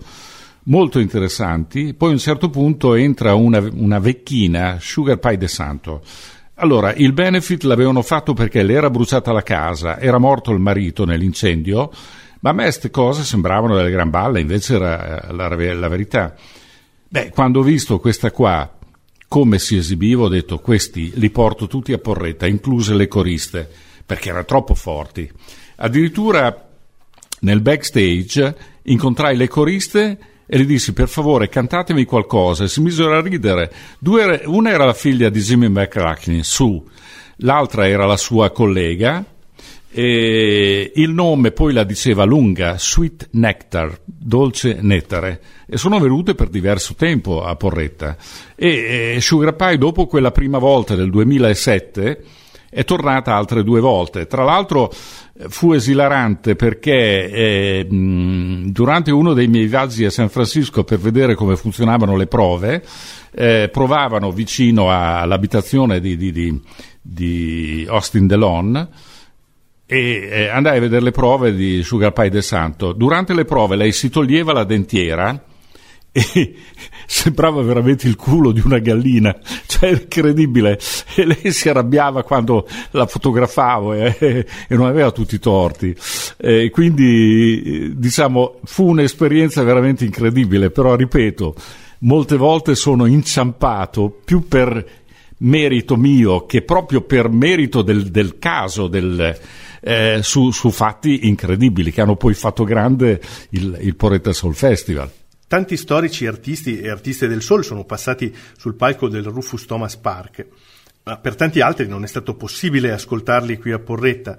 molto 0.66 1.00
interessanti. 1.00 1.96
Poi 1.96 2.10
a 2.10 2.14
un 2.14 2.20
certo 2.20 2.52
punto 2.52 2.94
entra 2.94 3.34
una, 3.34 3.68
una 3.74 3.98
vecchina, 3.98 4.78
Sugar 4.80 5.18
Pie 5.18 5.38
de 5.38 5.48
Santo. 5.48 6.04
Allora, 6.54 6.94
il 6.94 7.14
benefit 7.14 7.64
l'avevano 7.64 8.04
fatto 8.04 8.34
perché 8.34 8.62
le 8.62 8.74
era 8.74 8.92
bruciata 8.92 9.32
la 9.32 9.42
casa, 9.42 10.00
era 10.00 10.20
morto 10.20 10.52
il 10.52 10.60
marito 10.60 11.04
nell'incendio, 11.04 11.90
ma 12.40 12.52
a 12.52 12.54
me 12.54 12.64
queste 12.64 12.90
cose 12.90 13.24
sembravano 13.24 13.76
delle 13.76 13.92
gran 13.92 14.10
balle, 14.10 14.40
invece 14.40 14.76
era 14.76 15.28
eh, 15.28 15.34
la, 15.34 15.48
la 15.48 15.88
verità. 15.88 16.36
Beh, 17.08 17.32
quando 17.32 17.60
ho 17.60 17.64
visto 17.64 18.00
questa 18.00 18.32
qua, 18.32 18.78
come 19.28 19.60
si 19.60 19.76
esibiva, 19.76 20.24
ho 20.24 20.30
detto 20.30 20.60
questi 20.60 21.12
li 21.16 21.30
porto 21.30 21.68
tutti 21.68 21.92
a 21.92 21.98
porretta, 21.98 22.48
incluse 22.48 22.94
le 22.94 23.08
coriste, 23.08 23.70
perché 24.06 24.30
erano 24.30 24.46
troppo 24.46 24.74
forti. 24.74 25.30
Addirittura 25.78 26.68
nel 27.42 27.62
backstage 27.62 28.56
incontrai 28.84 29.36
le 29.38 29.48
coriste 29.48 30.18
e 30.46 30.60
gli 30.60 30.66
dissi 30.66 30.94
per 30.94 31.08
favore 31.08 31.48
cantatemi 31.48 32.06
qualcosa 32.06 32.64
e 32.64 32.68
si 32.68 32.82
misero 32.82 33.16
a 33.16 33.22
ridere. 33.22 33.72
Due, 34.00 34.42
una 34.46 34.72
era 34.72 34.86
la 34.86 34.94
figlia 34.94 35.30
di 35.30 35.40
Jimmy 35.42 35.68
McCracken, 35.68 36.44
su, 36.44 36.84
l'altra 37.38 37.88
era 37.88 38.06
la 38.06 38.18
sua 38.18 38.50
collega 38.52 39.24
e 39.92 40.92
il 40.96 41.10
nome 41.10 41.52
poi 41.52 41.74
la 41.74 41.84
diceva 41.84 42.24
lunga, 42.24 42.78
Sweet 42.78 43.30
Nectar, 43.32 44.00
dolce 44.06 44.78
nettare, 44.82 45.42
e 45.66 45.78
sono 45.78 46.00
venute 46.00 46.36
per 46.36 46.50
diverso 46.50 46.94
tempo 46.94 47.44
a 47.44 47.56
Porretta. 47.56 48.16
E, 48.56 49.16
e 49.16 49.22
Sugar 49.22 49.56
Pie 49.56 49.78
dopo 49.78 50.06
quella 50.06 50.32
prima 50.32 50.60
volta 50.60 50.96
del 50.96 51.10
2007 51.10 52.24
è 52.70 52.84
tornata 52.84 53.36
altre 53.36 53.64
due 53.64 53.80
volte. 53.80 54.28
Tra 54.28 54.44
l'altro 54.44 54.92
fu 55.48 55.72
esilarante 55.72 56.56
perché 56.56 57.32
eh, 57.32 57.88
durante 57.90 59.10
uno 59.10 59.34
dei 59.34 59.48
miei 59.48 59.66
viaggi 59.66 60.06
a 60.06 60.12
San 60.12 60.30
Francisco 60.30 60.84
per 60.84 61.00
vedere 61.00 61.34
come 61.34 61.56
funzionavano 61.56 62.16
le 62.16 62.28
prove, 62.28 62.84
eh, 63.32 63.70
provavano 63.72 64.32
vicino 64.32 64.92
a, 64.92 65.22
all'abitazione 65.22 66.00
di, 66.00 66.16
di, 66.16 66.32
di, 66.32 66.62
di 67.02 67.86
Austin 67.90 68.28
DeLon 68.28 68.90
e 69.92 70.30
eh, 70.32 70.48
andai 70.50 70.78
a 70.78 70.82
vedere 70.82 71.02
le 71.02 71.10
prove 71.10 71.56
di 71.56 71.82
Sugar 71.82 72.14
Pie 72.14 72.30
del 72.30 72.44
Santo. 72.44 72.94
Durante 72.94 73.34
le 73.34 73.44
prove 73.44 73.76
lei 73.76 73.92
si 73.92 74.12
toglieva 74.12 74.54
la 74.54 74.64
dentiera 74.64 75.44
e 76.12 76.56
sembrava 77.08 77.64
veramente 77.64 78.08
il 78.08 78.16
culo 78.16 78.52
di 78.52 78.62
una 78.64 78.78
gallina, 78.78 79.36
cioè 79.66 79.90
incredibile. 79.90 80.80
E 81.16 81.26
lei 81.26 81.52
si 81.52 81.70
arrabbiava 81.70 82.22
quando 82.22 82.68
la 82.92 83.08
fotografavo 83.08 83.96
e, 83.96 84.16
e 84.20 84.76
non 84.76 84.86
aveva 84.86 85.10
tutti 85.10 85.34
i 85.34 85.40
torti. 85.40 85.96
E 86.38 86.70
quindi, 86.70 87.64
eh, 87.64 87.92
diciamo, 87.96 88.60
fu 88.66 88.90
un'esperienza 88.90 89.64
veramente 89.64 90.06
incredibile, 90.06 90.70
però 90.70 90.94
ripeto, 90.94 91.56
molte 92.02 92.38
volte 92.38 92.76
sono 92.76 93.08
inciampato 93.08 94.22
più 94.24 94.48
per 94.48 94.98
merito 95.40 95.96
mio 95.96 96.46
che 96.46 96.62
proprio 96.62 97.02
per 97.02 97.30
merito 97.30 97.82
del, 97.82 98.12
del 98.12 98.38
caso, 98.38 98.88
del, 98.88 99.36
eh, 99.82 100.20
su, 100.24 100.52
su 100.52 100.72
fatti 100.72 101.28
incredibili 101.28 101.92
che 101.92 102.02
hanno 102.02 102.16
poi 102.16 102.34
fatto 102.34 102.64
grande 102.64 103.22
il, 103.52 103.78
il 103.82 103.96
Porretta 103.96 104.34
Soul 104.34 104.56
Festival. 104.56 105.10
Tanti 105.48 105.78
storici 105.78 106.28
artisti 106.28 106.80
e 106.80 106.90
artiste 106.90 107.28
del 107.28 107.42
soul 107.42 107.64
sono 107.64 107.84
passati 107.84 108.36
sul 108.56 108.76
palco 108.76 109.08
del 109.08 109.24
Rufus 109.24 109.66
Thomas 109.66 109.98
Park, 109.98 110.46
ma 111.04 111.18
per 111.18 111.36
tanti 111.36 111.60
altri 111.60 111.88
non 111.88 112.04
è 112.04 112.08
stato 112.08 112.36
possibile 112.36 112.92
ascoltarli 112.92 113.58
qui 113.58 113.72
a 113.72 113.80
Porretta. 113.80 114.38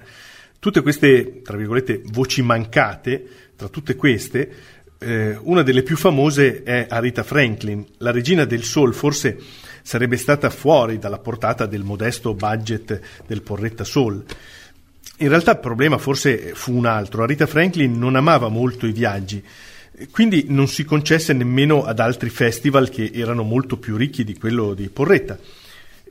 Tutte 0.57 0.81
queste, 0.81 1.41
tra 1.41 1.57
virgolette, 1.57 2.01
voci 2.11 2.41
mancate, 2.41 3.25
tra 3.57 3.67
tutte 3.67 3.95
queste, 3.95 4.53
eh, 4.99 5.37
una 5.41 5.63
delle 5.63 5.83
più 5.83 5.97
famose 5.97 6.61
è 6.63 6.85
Arita 6.87 7.23
Franklin, 7.23 7.83
la 7.97 8.11
regina 8.11 8.45
del 8.45 8.63
soul, 8.63 8.93
forse 8.93 9.37
sarebbe 9.81 10.15
stata 10.15 10.49
fuori 10.49 10.99
dalla 10.99 11.17
portata 11.17 11.65
del 11.65 11.83
modesto 11.83 12.35
budget 12.35 13.01
del 13.25 13.41
Porretta 13.41 13.83
Soul. 13.83 14.23
In 15.21 15.29
realtà 15.29 15.51
il 15.51 15.59
problema 15.59 15.99
forse 15.99 16.53
fu 16.55 16.75
un 16.75 16.87
altro. 16.87 17.21
Arita 17.21 17.45
Franklin 17.45 17.97
non 17.97 18.15
amava 18.15 18.49
molto 18.49 18.87
i 18.87 18.91
viaggi, 18.91 19.43
quindi 20.09 20.45
non 20.47 20.67
si 20.67 20.83
concesse 20.83 21.31
nemmeno 21.33 21.83
ad 21.85 21.99
altri 21.99 22.29
festival 22.29 22.89
che 22.89 23.11
erano 23.13 23.43
molto 23.43 23.77
più 23.77 23.97
ricchi 23.97 24.23
di 24.23 24.35
quello 24.35 24.73
di 24.73 24.89
Porretta. 24.89 25.37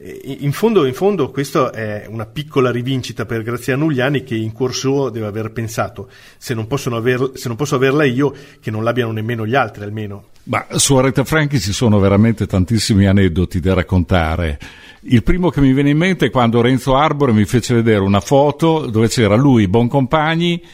E 0.02 0.38
In 0.40 0.52
fondo, 0.52 0.86
in 0.86 0.94
fondo, 0.94 1.30
questa 1.30 1.72
è 1.72 2.06
una 2.08 2.24
piccola 2.24 2.70
rivincita 2.70 3.26
per 3.26 3.42
Graziano 3.42 3.84
Ugliani 3.84 4.22
che 4.24 4.34
in 4.34 4.50
cuor 4.50 4.74
suo 4.74 5.10
deve 5.10 5.26
aver 5.26 5.52
pensato 5.52 6.08
se 6.38 6.54
non, 6.54 6.66
aver- 6.92 7.32
se 7.34 7.48
non 7.48 7.56
posso 7.58 7.74
averla 7.74 8.04
io, 8.04 8.32
che 8.62 8.70
non 8.70 8.82
l'abbiano 8.82 9.12
nemmeno 9.12 9.46
gli 9.46 9.54
altri 9.54 9.84
almeno. 9.84 10.28
Ma 10.44 10.66
su 10.70 10.96
Aretha 10.96 11.22
Franchi 11.24 11.60
ci 11.60 11.74
sono 11.74 11.98
veramente 11.98 12.46
tantissimi 12.46 13.06
aneddoti 13.06 13.60
da 13.60 13.74
raccontare. 13.74 14.58
Il 15.02 15.22
primo 15.22 15.50
che 15.50 15.60
mi 15.60 15.74
viene 15.74 15.90
in 15.90 15.98
mente 15.98 16.26
è 16.26 16.30
quando 16.30 16.62
Renzo 16.62 16.96
Arbore 16.96 17.32
mi 17.32 17.44
fece 17.44 17.74
vedere 17.74 18.00
una 18.00 18.20
foto 18.20 18.86
dove 18.86 19.08
c'era 19.08 19.36
lui, 19.36 19.68
Boncompagni, 19.68 20.64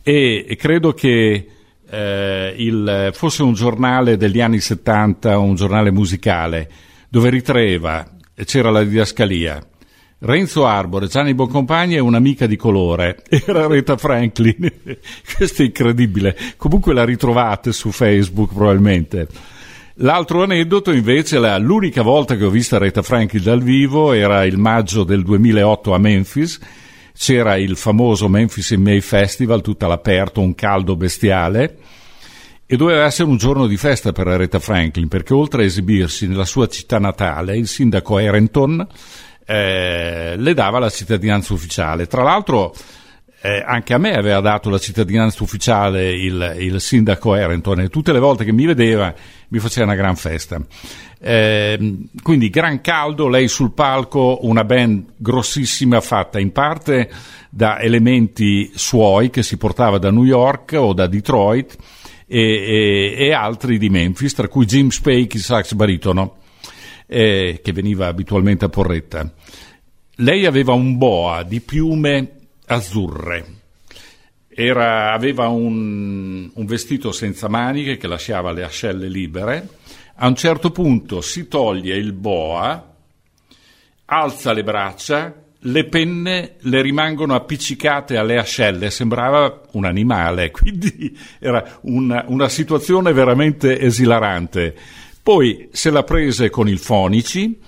e 0.00 0.56
credo 0.56 0.92
che 0.92 1.48
eh, 1.90 2.54
il- 2.56 3.10
fosse 3.12 3.42
un 3.42 3.52
giornale 3.52 4.16
degli 4.16 4.40
anni 4.40 4.60
70, 4.60 5.38
un 5.38 5.56
giornale 5.56 5.90
musicale, 5.90 6.70
dove 7.08 7.30
ritraeva, 7.30 8.15
c'era 8.44 8.70
la 8.70 8.84
didascalia, 8.84 9.64
Renzo 10.18 10.66
Arbore, 10.66 11.08
Gianni 11.08 11.34
Boncompagni 11.34 11.96
e 11.96 12.00
un'amica 12.00 12.46
di 12.46 12.56
colore. 12.56 13.22
Era 13.28 13.64
Aretha 13.64 13.96
Franklin. 13.96 14.72
Questo 15.36 15.62
è 15.62 15.66
incredibile. 15.66 16.36
Comunque 16.56 16.94
la 16.94 17.04
ritrovate 17.04 17.72
su 17.72 17.90
Facebook 17.90 18.54
probabilmente. 18.54 19.28
L'altro 20.00 20.42
aneddoto 20.42 20.90
invece, 20.90 21.38
la- 21.38 21.58
l'unica 21.58 22.02
volta 22.02 22.36
che 22.36 22.44
ho 22.44 22.50
visto 22.50 22.76
Aretha 22.76 23.02
Franklin 23.02 23.42
dal 23.42 23.62
vivo 23.62 24.12
era 24.12 24.44
il 24.44 24.56
maggio 24.58 25.04
del 25.04 25.22
2008 25.22 25.94
a 25.94 25.98
Memphis. 25.98 26.60
C'era 27.16 27.56
il 27.56 27.76
famoso 27.76 28.28
Memphis 28.28 28.70
in 28.70 28.82
May 28.82 29.00
Festival, 29.00 29.62
tutto 29.62 29.84
all'aperto, 29.86 30.40
un 30.40 30.54
caldo 30.54 30.96
bestiale. 30.96 31.76
E 32.68 32.76
doveva 32.76 33.04
essere 33.04 33.28
un 33.28 33.36
giorno 33.36 33.68
di 33.68 33.76
festa 33.76 34.10
per 34.10 34.26
Aretha 34.26 34.58
Franklin, 34.58 35.06
perché 35.06 35.32
oltre 35.32 35.62
a 35.62 35.66
esibirsi 35.66 36.26
nella 36.26 36.44
sua 36.44 36.66
città 36.66 36.98
natale, 36.98 37.56
il 37.56 37.68
sindaco 37.68 38.16
Harrington 38.16 38.84
eh, 39.46 40.34
le 40.36 40.54
dava 40.54 40.80
la 40.80 40.90
cittadinanza 40.90 41.52
ufficiale. 41.52 42.08
Tra 42.08 42.24
l'altro, 42.24 42.74
eh, 43.40 43.62
anche 43.64 43.94
a 43.94 43.98
me 43.98 44.16
aveva 44.16 44.40
dato 44.40 44.68
la 44.68 44.78
cittadinanza 44.78 45.44
ufficiale 45.44 46.10
il, 46.10 46.56
il 46.58 46.80
sindaco 46.80 47.34
Harrington 47.34 47.82
e 47.82 47.88
tutte 47.88 48.12
le 48.12 48.18
volte 48.18 48.44
che 48.44 48.50
mi 48.50 48.66
vedeva 48.66 49.14
mi 49.48 49.60
faceva 49.60 49.86
una 49.86 49.94
gran 49.94 50.16
festa. 50.16 50.60
Eh, 51.20 51.98
quindi 52.20 52.50
gran 52.50 52.80
caldo, 52.80 53.28
lei 53.28 53.46
sul 53.46 53.72
palco, 53.74 54.40
una 54.42 54.64
band 54.64 55.12
grossissima 55.16 56.00
fatta 56.00 56.40
in 56.40 56.50
parte 56.50 57.08
da 57.48 57.78
elementi 57.78 58.72
suoi 58.74 59.30
che 59.30 59.44
si 59.44 59.56
portava 59.56 59.98
da 59.98 60.10
New 60.10 60.24
York 60.24 60.74
o 60.76 60.92
da 60.92 61.06
Detroit 61.06 61.76
e, 62.26 62.40
e- 62.40 63.14
e 63.26 63.32
altri 63.32 63.78
di 63.78 63.88
Memphis, 63.88 64.34
tra 64.34 64.48
cui 64.48 64.66
Jim 64.66 64.88
Spake, 64.88 65.36
il 65.36 65.42
sax 65.42 65.74
baritono, 65.74 66.38
eh, 67.06 67.60
che 67.62 67.72
veniva 67.72 68.06
abitualmente 68.08 68.64
a 68.64 68.68
Porretta. 68.68 69.32
Lei 70.16 70.44
aveva 70.46 70.72
un 70.72 70.96
boa 70.98 71.42
di 71.42 71.60
piume 71.60 72.30
azzurre. 72.66 73.54
Era- 74.48 75.12
aveva 75.12 75.48
un, 75.48 76.50
un 76.52 76.64
vestito 76.66 77.12
senza 77.12 77.48
maniche 77.48 77.96
che 77.96 78.06
lasciava 78.06 78.52
le 78.52 78.64
ascelle 78.64 79.08
libere. 79.08 79.68
A 80.16 80.26
un 80.26 80.34
certo 80.34 80.70
punto 80.70 81.20
si 81.20 81.46
toglie 81.46 81.94
il 81.96 82.14
boa, 82.14 82.94
alza 84.06 84.52
le 84.52 84.64
braccia, 84.64 85.34
le 85.60 85.84
penne 85.84 86.56
le 86.60 86.82
rimangono 86.82 87.34
appiccicate 87.34 88.16
alle 88.16 88.38
ascelle, 88.38 88.90
sembrava 88.90 89.62
un 89.72 89.84
animale, 89.84 90.50
quindi 90.52 91.16
era 91.38 91.78
una, 91.82 92.24
una 92.28 92.48
situazione 92.48 93.12
veramente 93.12 93.80
esilarante. 93.80 94.74
Poi 95.22 95.68
se 95.72 95.90
la 95.90 96.04
prese 96.04 96.50
con 96.50 96.68
il 96.68 96.78
fonici, 96.78 97.58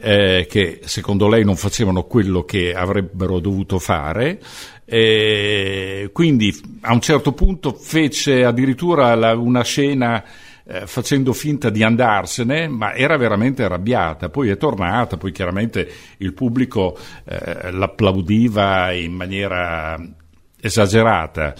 eh, 0.00 0.46
che 0.48 0.80
secondo 0.84 1.28
lei 1.28 1.44
non 1.44 1.56
facevano 1.56 2.04
quello 2.04 2.44
che 2.44 2.74
avrebbero 2.74 3.40
dovuto 3.40 3.78
fare. 3.78 4.40
E 4.86 6.10
quindi 6.12 6.54
a 6.82 6.92
un 6.92 7.00
certo 7.00 7.32
punto 7.32 7.72
fece 7.72 8.44
addirittura 8.44 9.14
la- 9.14 9.34
una 9.34 9.62
scena 9.62 10.22
eh, 10.66 10.86
facendo 10.86 11.32
finta 11.32 11.70
di 11.70 11.82
andarsene, 11.82 12.68
ma 12.68 12.94
era 12.94 13.16
veramente 13.16 13.64
arrabbiata. 13.64 14.30
Poi 14.30 14.48
è 14.48 14.56
tornata, 14.56 15.16
poi 15.16 15.32
chiaramente 15.32 15.88
il 16.18 16.32
pubblico 16.32 16.98
eh, 17.24 17.70
l'applaudiva 17.70 18.92
in 18.92 19.12
maniera 19.12 20.00
esagerata. 20.60 21.54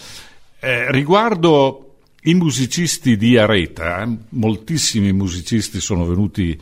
Eh, 0.59 0.91
riguardo 0.91 1.97
i 2.23 2.33
musicisti 2.33 3.17
di 3.17 3.37
Areta, 3.37 4.01
eh, 4.01 4.17
moltissimi 4.29 5.13
musicisti 5.13 5.79
sono 5.79 6.05
venuti 6.05 6.59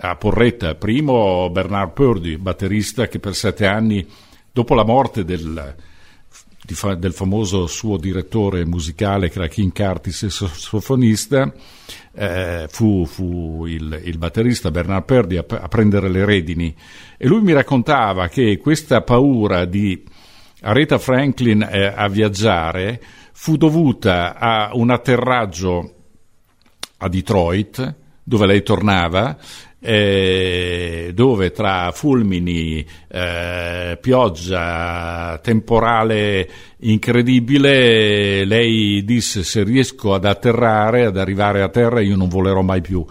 a 0.00 0.16
Porretta. 0.16 0.74
Primo 0.74 1.48
Bernard 1.50 1.92
Purdy, 1.92 2.36
batterista 2.36 3.08
che 3.08 3.18
per 3.18 3.34
sette 3.34 3.66
anni, 3.66 4.06
dopo 4.52 4.74
la 4.74 4.84
morte 4.84 5.24
del, 5.24 5.74
fa- 6.74 6.94
del 6.94 7.12
famoso 7.12 7.66
suo 7.66 7.96
direttore 7.96 8.64
musicale 8.64 9.28
che 9.30 9.38
era 9.38 9.48
King 9.48 9.72
Curtis 9.72 10.24
e 10.24 10.30
sassofonista, 10.30 11.52
eh, 12.14 12.66
fu, 12.68 13.04
fu 13.06 13.66
il, 13.66 14.00
il 14.04 14.18
batterista 14.18 14.70
Bernard 14.70 15.04
Purdy 15.04 15.36
a, 15.36 15.44
a 15.48 15.68
prendere 15.68 16.08
le 16.08 16.24
redini. 16.24 16.74
E 17.16 17.26
lui 17.26 17.42
mi 17.42 17.52
raccontava 17.52 18.28
che 18.28 18.58
questa 18.58 19.02
paura 19.02 19.64
di 19.64 20.02
Aretha 20.60 20.98
Franklin 20.98 21.62
eh, 21.62 21.86
a 21.86 22.08
viaggiare 22.08 23.00
fu 23.32 23.56
dovuta 23.56 24.38
a 24.38 24.70
un 24.74 24.90
atterraggio 24.90 25.94
a 26.98 27.08
Detroit, 27.08 27.94
dove 28.22 28.46
lei 28.46 28.62
tornava, 28.62 29.36
eh, 29.80 31.10
dove 31.14 31.50
tra 31.50 31.90
fulmini, 31.92 32.84
eh, 33.08 33.98
pioggia, 34.00 35.38
temporale 35.42 36.48
incredibile, 36.78 38.44
lei 38.44 39.04
disse 39.04 39.44
se 39.44 39.62
riesco 39.62 40.14
ad 40.14 40.24
atterrare, 40.24 41.06
ad 41.06 41.16
arrivare 41.16 41.62
a 41.62 41.68
terra, 41.68 42.00
io 42.00 42.16
non 42.16 42.28
volerò 42.28 42.62
mai 42.62 42.80
più. 42.80 43.04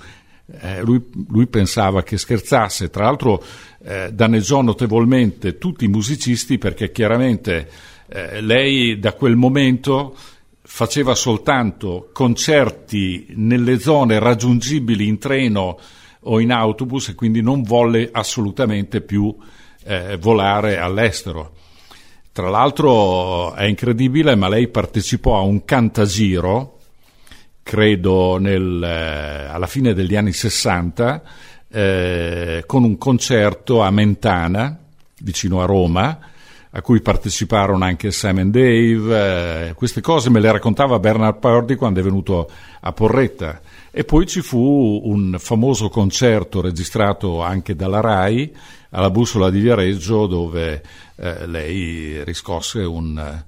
Eh, 0.60 0.82
lui, 0.82 1.02
lui 1.30 1.48
pensava 1.48 2.04
che 2.04 2.18
scherzasse, 2.18 2.90
tra 2.90 3.06
l'altro 3.06 3.44
eh, 3.84 4.12
danneggiò 4.14 4.62
notevolmente 4.62 5.58
tutti 5.58 5.86
i 5.86 5.90
musicisti 5.90 6.58
perché 6.58 6.92
chiaramente 6.92 7.70
eh, 8.08 8.42
lei 8.42 9.00
da 9.00 9.14
quel 9.14 9.36
momento 9.36 10.16
faceva 10.62 11.16
soltanto 11.16 12.10
concerti 12.12 13.28
nelle 13.36 13.80
zone 13.80 14.20
raggiungibili 14.20 15.08
in 15.08 15.20
treno 15.20 15.80
o 16.26 16.40
in 16.40 16.52
autobus 16.52 17.10
e 17.10 17.16
quindi 17.16 17.42
non 17.42 17.64
volle 17.64 18.10
assolutamente 18.12 19.02
più 19.02 19.36
eh, 19.84 20.18
volare 20.18 20.78
all'estero. 20.78 21.54
Tra 22.32 22.50
l'altro 22.50 23.54
è 23.54 23.64
incredibile, 23.64 24.36
ma 24.36 24.50
lei 24.50 24.68
partecipò 24.68 25.38
a 25.38 25.42
un 25.42 25.64
cantagiro, 25.64 26.80
credo 27.64 28.38
nel, 28.38 28.84
eh, 28.84 29.46
alla 29.50 29.68
fine 29.68 29.94
degli 29.94 30.16
anni 30.16 30.34
60, 30.34 31.22
eh, 31.70 32.64
con 32.66 32.84
un 32.84 32.98
concerto 32.98 33.82
a 33.82 33.90
Mentana, 33.90 34.78
vicino 35.22 35.62
a 35.62 35.66
Roma, 35.66 36.20
a 36.72 36.82
cui 36.82 37.00
parteciparono 37.00 37.86
anche 37.86 38.12
Sam 38.12 38.42
Dave. 38.52 39.70
eh, 39.70 39.74
queste 39.74 40.02
cose 40.02 40.30
me 40.30 40.42
le 40.42 40.52
raccontava 40.52 41.00
Bernard 41.00 41.40
Purdy 41.40 41.76
quando 41.76 42.02
è 42.02 42.04
venuto 42.04 42.50
a 42.82 42.92
Porretta. 42.92 43.62
E 43.98 44.04
poi 44.04 44.28
ci 44.28 44.42
fu 44.42 45.00
un 45.06 45.38
famoso 45.40 45.88
concerto 45.88 46.60
registrato 46.60 47.42
anche 47.42 47.78
dalla 47.78 48.02
RAI 48.02 48.54
alla 48.90 49.10
Bussola 49.10 49.50
di 49.50 49.62
Viareggio 49.62 50.28
dove 50.28 50.84
eh, 51.16 51.48
lei 51.48 52.22
riscosse 52.26 52.80
un, 52.80 53.44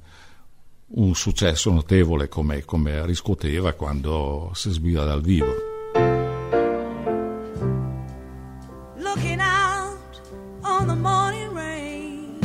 un 0.85 1.15
successo 1.15 1.69
notevole 1.69 2.29
come, 2.29 2.63
come 2.63 3.05
riscuoteva 3.05 3.73
quando 3.73 4.51
si 4.53 4.69
esibiva 4.69 5.03
dal 5.03 5.21
vivo. 5.21 5.53
looking 8.97 9.41
out 9.41 10.21
on 10.63 10.87
the 10.87 10.95
morning 10.95 11.53
rain. 11.53 12.39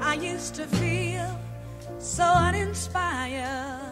I 0.00 0.14
used 0.20 0.56
to 0.56 0.66
feel 0.66 1.28
so 1.98 2.24
uninspired. 2.24 3.83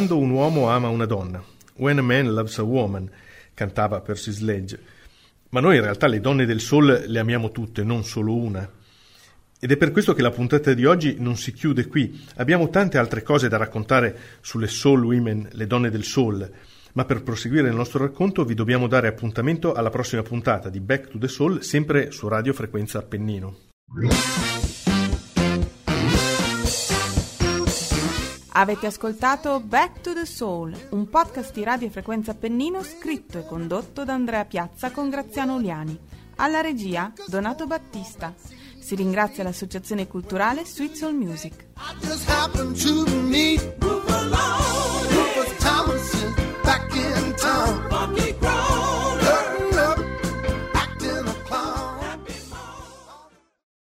Quando 0.00 0.16
un 0.16 0.30
uomo 0.30 0.70
ama 0.70 0.88
una 0.88 1.04
donna, 1.04 1.44
When 1.74 1.98
a 1.98 2.00
Man 2.00 2.32
Loves 2.32 2.56
a 2.56 2.62
Woman, 2.62 3.06
cantava 3.52 4.00
Percy 4.00 4.32
Sledge. 4.32 4.78
Ma 5.50 5.60
noi 5.60 5.76
in 5.76 5.82
realtà 5.82 6.06
le 6.06 6.20
donne 6.20 6.46
del 6.46 6.60
soul 6.60 7.04
le 7.06 7.18
amiamo 7.18 7.50
tutte, 7.50 7.84
non 7.84 8.02
solo 8.02 8.34
una. 8.34 8.66
Ed 9.60 9.70
è 9.70 9.76
per 9.76 9.92
questo 9.92 10.14
che 10.14 10.22
la 10.22 10.30
puntata 10.30 10.72
di 10.72 10.86
oggi 10.86 11.16
non 11.18 11.36
si 11.36 11.52
chiude 11.52 11.86
qui. 11.86 12.18
Abbiamo 12.36 12.70
tante 12.70 12.96
altre 12.96 13.22
cose 13.22 13.48
da 13.48 13.58
raccontare 13.58 14.18
sulle 14.40 14.68
soul 14.68 15.04
women, 15.04 15.50
le 15.52 15.66
donne 15.66 15.90
del 15.90 16.04
soul. 16.04 16.50
Ma 16.94 17.04
per 17.04 17.22
proseguire 17.22 17.68
il 17.68 17.74
nostro 17.74 17.98
racconto 17.98 18.46
vi 18.46 18.54
dobbiamo 18.54 18.86
dare 18.86 19.06
appuntamento 19.06 19.74
alla 19.74 19.90
prossima 19.90 20.22
puntata 20.22 20.70
di 20.70 20.80
Back 20.80 21.08
to 21.08 21.18
the 21.18 21.28
Soul, 21.28 21.62
sempre 21.62 22.10
su 22.10 22.26
Radio 22.26 22.54
Frequenza 22.54 23.00
Appennino. 23.00 23.54
Avete 28.60 28.88
ascoltato 28.88 29.58
Back 29.60 30.02
to 30.02 30.12
the 30.12 30.26
Soul, 30.26 30.76
un 30.90 31.08
podcast 31.08 31.54
di 31.54 31.64
Radio 31.64 31.88
Frequenza 31.88 32.34
Pennino 32.34 32.82
scritto 32.82 33.38
e 33.38 33.46
condotto 33.46 34.04
da 34.04 34.12
Andrea 34.12 34.44
Piazza 34.44 34.90
con 34.90 35.08
Graziano 35.08 35.54
Uliani. 35.54 35.98
Alla 36.36 36.60
regia 36.60 37.10
Donato 37.26 37.66
Battista. 37.66 38.34
Si 38.78 38.94
ringrazia 38.94 39.44
l'associazione 39.44 40.06
culturale 40.06 40.66
Sweet 40.66 40.92
Soul 40.92 41.14
Music. 41.14 41.68
back 46.62 46.94
in 46.94 47.34
town. 47.36 48.79